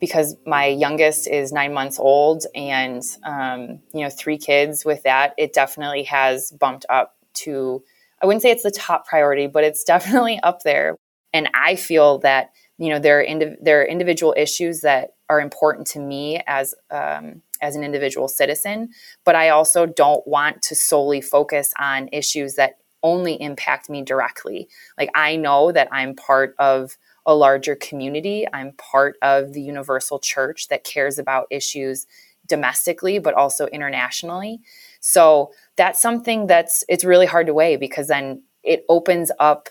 [0.00, 5.34] because my youngest is nine months old and um, you know three kids with that,
[5.38, 7.82] it definitely has bumped up to.
[8.22, 10.96] I wouldn't say it's the top priority, but it's definitely up there.
[11.32, 15.40] And I feel that you know there are indiv- there are individual issues that are
[15.40, 18.90] important to me as um, as an individual citizen,
[19.24, 24.68] but I also don't want to solely focus on issues that only impact me directly.
[24.98, 26.96] Like I know that I'm part of
[27.26, 28.46] a larger community.
[28.52, 32.06] I'm part of the universal church that cares about issues
[32.46, 34.60] domestically but also internationally.
[35.00, 39.70] So that's something that's it's really hard to weigh because then it opens up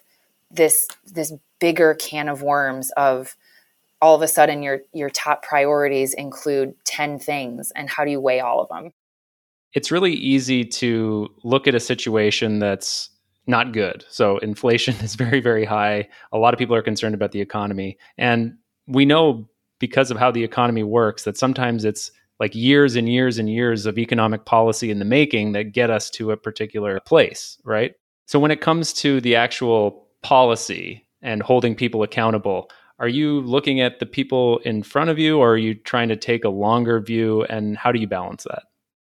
[0.50, 3.36] this this bigger can of worms of
[4.04, 8.20] all of a sudden your your top priorities include 10 things and how do you
[8.20, 8.92] weigh all of them?
[9.72, 13.10] It's really easy to look at a situation that's
[13.48, 14.04] not good.
[14.10, 16.10] So inflation is very very high.
[16.34, 17.98] A lot of people are concerned about the economy.
[18.18, 19.48] And we know
[19.80, 23.86] because of how the economy works that sometimes it's like years and years and years
[23.86, 27.94] of economic policy in the making that get us to a particular place right?
[28.26, 32.70] So when it comes to the actual policy and holding people accountable
[33.04, 36.16] are you looking at the people in front of you or are you trying to
[36.16, 38.64] take a longer view and how do you balance that?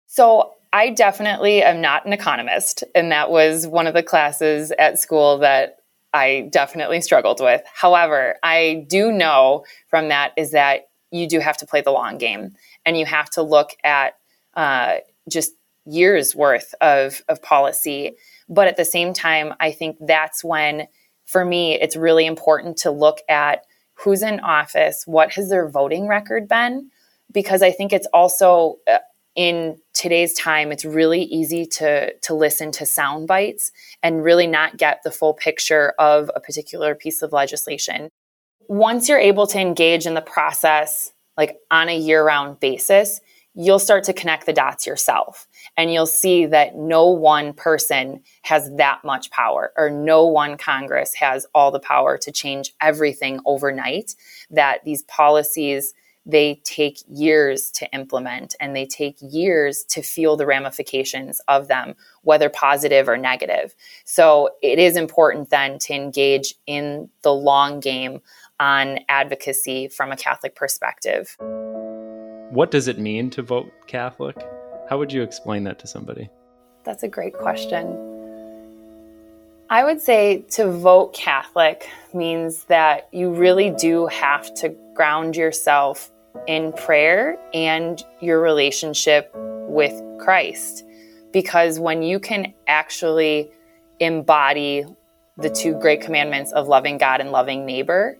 [0.06, 4.98] So i definitely am not an economist and that was one of the classes at
[4.98, 5.76] school that
[6.12, 7.62] i definitely struggled with.
[7.72, 12.18] However i do know from that is that you do have to play the long
[12.18, 12.52] game
[12.84, 14.18] and you have to look at
[14.52, 14.96] uh,
[15.30, 15.52] just
[15.86, 18.16] years worth of, of policy.
[18.46, 20.86] But at the same time i think that's when
[21.24, 23.64] for me it's really important to look at
[23.96, 26.90] who's in office, what has their voting record been?
[27.32, 28.98] Because I think it's also uh,
[29.34, 33.70] in today's time, it's really easy to to listen to sound bites
[34.02, 38.08] and really not get the full picture of a particular piece of legislation.
[38.68, 43.20] Once you're able to engage in the process like on a year-round basis,
[43.56, 48.70] you'll start to connect the dots yourself and you'll see that no one person has
[48.76, 54.14] that much power or no one congress has all the power to change everything overnight
[54.50, 55.94] that these policies
[56.28, 61.94] they take years to implement and they take years to feel the ramifications of them,
[62.22, 63.76] whether positive or negative.
[64.04, 68.22] So it is important then to engage in the long game
[68.58, 71.36] on advocacy from a Catholic perspective.
[72.50, 74.36] What does it mean to vote Catholic?
[74.88, 76.30] How would you explain that to somebody?
[76.84, 77.86] That's a great question.
[79.68, 86.12] I would say to vote Catholic means that you really do have to ground yourself
[86.46, 90.84] in prayer and your relationship with Christ.
[91.32, 93.50] Because when you can actually
[93.98, 94.84] embody
[95.36, 98.18] the two great commandments of loving God and loving neighbor,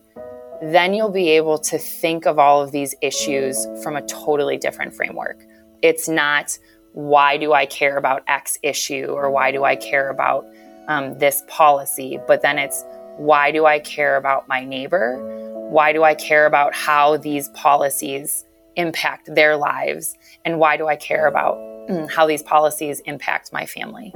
[0.62, 4.94] then you'll be able to think of all of these issues from a totally different
[4.94, 5.44] framework.
[5.82, 6.58] It's not,
[6.92, 10.46] why do I care about X issue or why do I care about
[10.88, 12.18] um, this policy?
[12.26, 12.84] But then it's,
[13.16, 15.18] why do I care about my neighbor?
[15.70, 18.44] Why do I care about how these policies
[18.76, 20.16] impact their lives?
[20.44, 21.56] And why do I care about
[21.88, 24.12] mm, how these policies impact my family?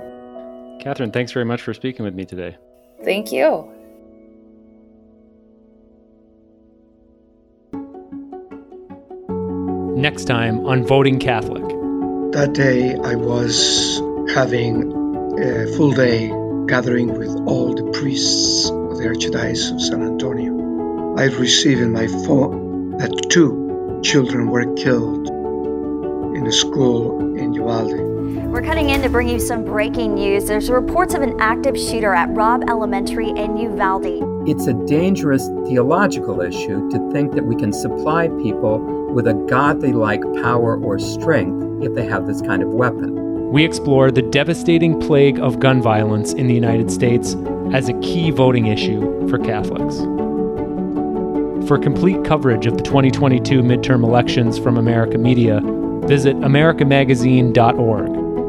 [0.80, 2.56] Catherine, thanks very much for speaking with me today.
[3.04, 3.70] Thank you.
[10.00, 11.62] Next time on Voting Catholic.
[12.32, 14.00] That day I was
[14.34, 14.90] having
[15.38, 16.28] a full day
[16.66, 21.16] gathering with all the priests of the Archdiocese of San Antonio.
[21.18, 25.28] I received in my phone that two children were killed
[26.34, 28.00] in a school in Uvalde.
[28.50, 30.46] We're cutting in to bring you some breaking news.
[30.46, 34.48] There's reports of an active shooter at Robb Elementary in Uvalde.
[34.48, 39.92] It's a dangerous theological issue to think that we can supply people with a godly
[39.92, 43.50] like power or strength if they have this kind of weapon.
[43.50, 47.34] We explore the devastating plague of gun violence in the United States
[47.72, 49.96] as a key voting issue for Catholics.
[51.66, 55.60] For complete coverage of the 2022 midterm elections from America Media,
[56.04, 58.06] visit americamagazine.org.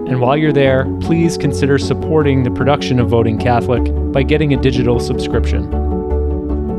[0.08, 4.62] And while you're there, please consider supporting the production of Voting Catholic by getting a
[4.62, 5.70] digital subscription.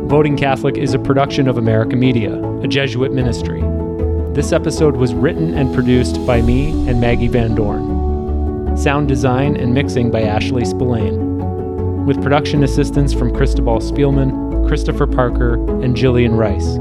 [0.09, 3.72] Voting Catholic is a production of America Media, a Jesuit ministry.
[4.35, 8.75] This episode was written and produced by me and Maggie Van Dorn.
[8.79, 12.07] Sound design and mixing by Ashley Spillane.
[12.07, 16.79] With production assistance from Cristobal Spielman, Christopher Parker, and Jillian Rice.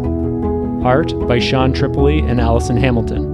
[0.85, 3.33] Art by Sean Tripoli and Allison Hamilton.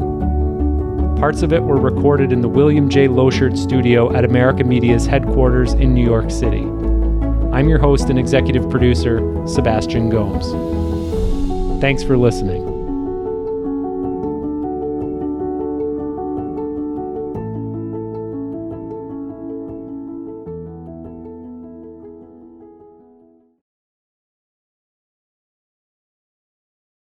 [1.19, 3.07] Parts of it were recorded in the William J.
[3.07, 6.63] Loschert studio at America Media's headquarters in New York City.
[7.53, 10.49] I'm your host and executive producer, Sebastian Gomes.
[11.79, 12.66] Thanks for listening.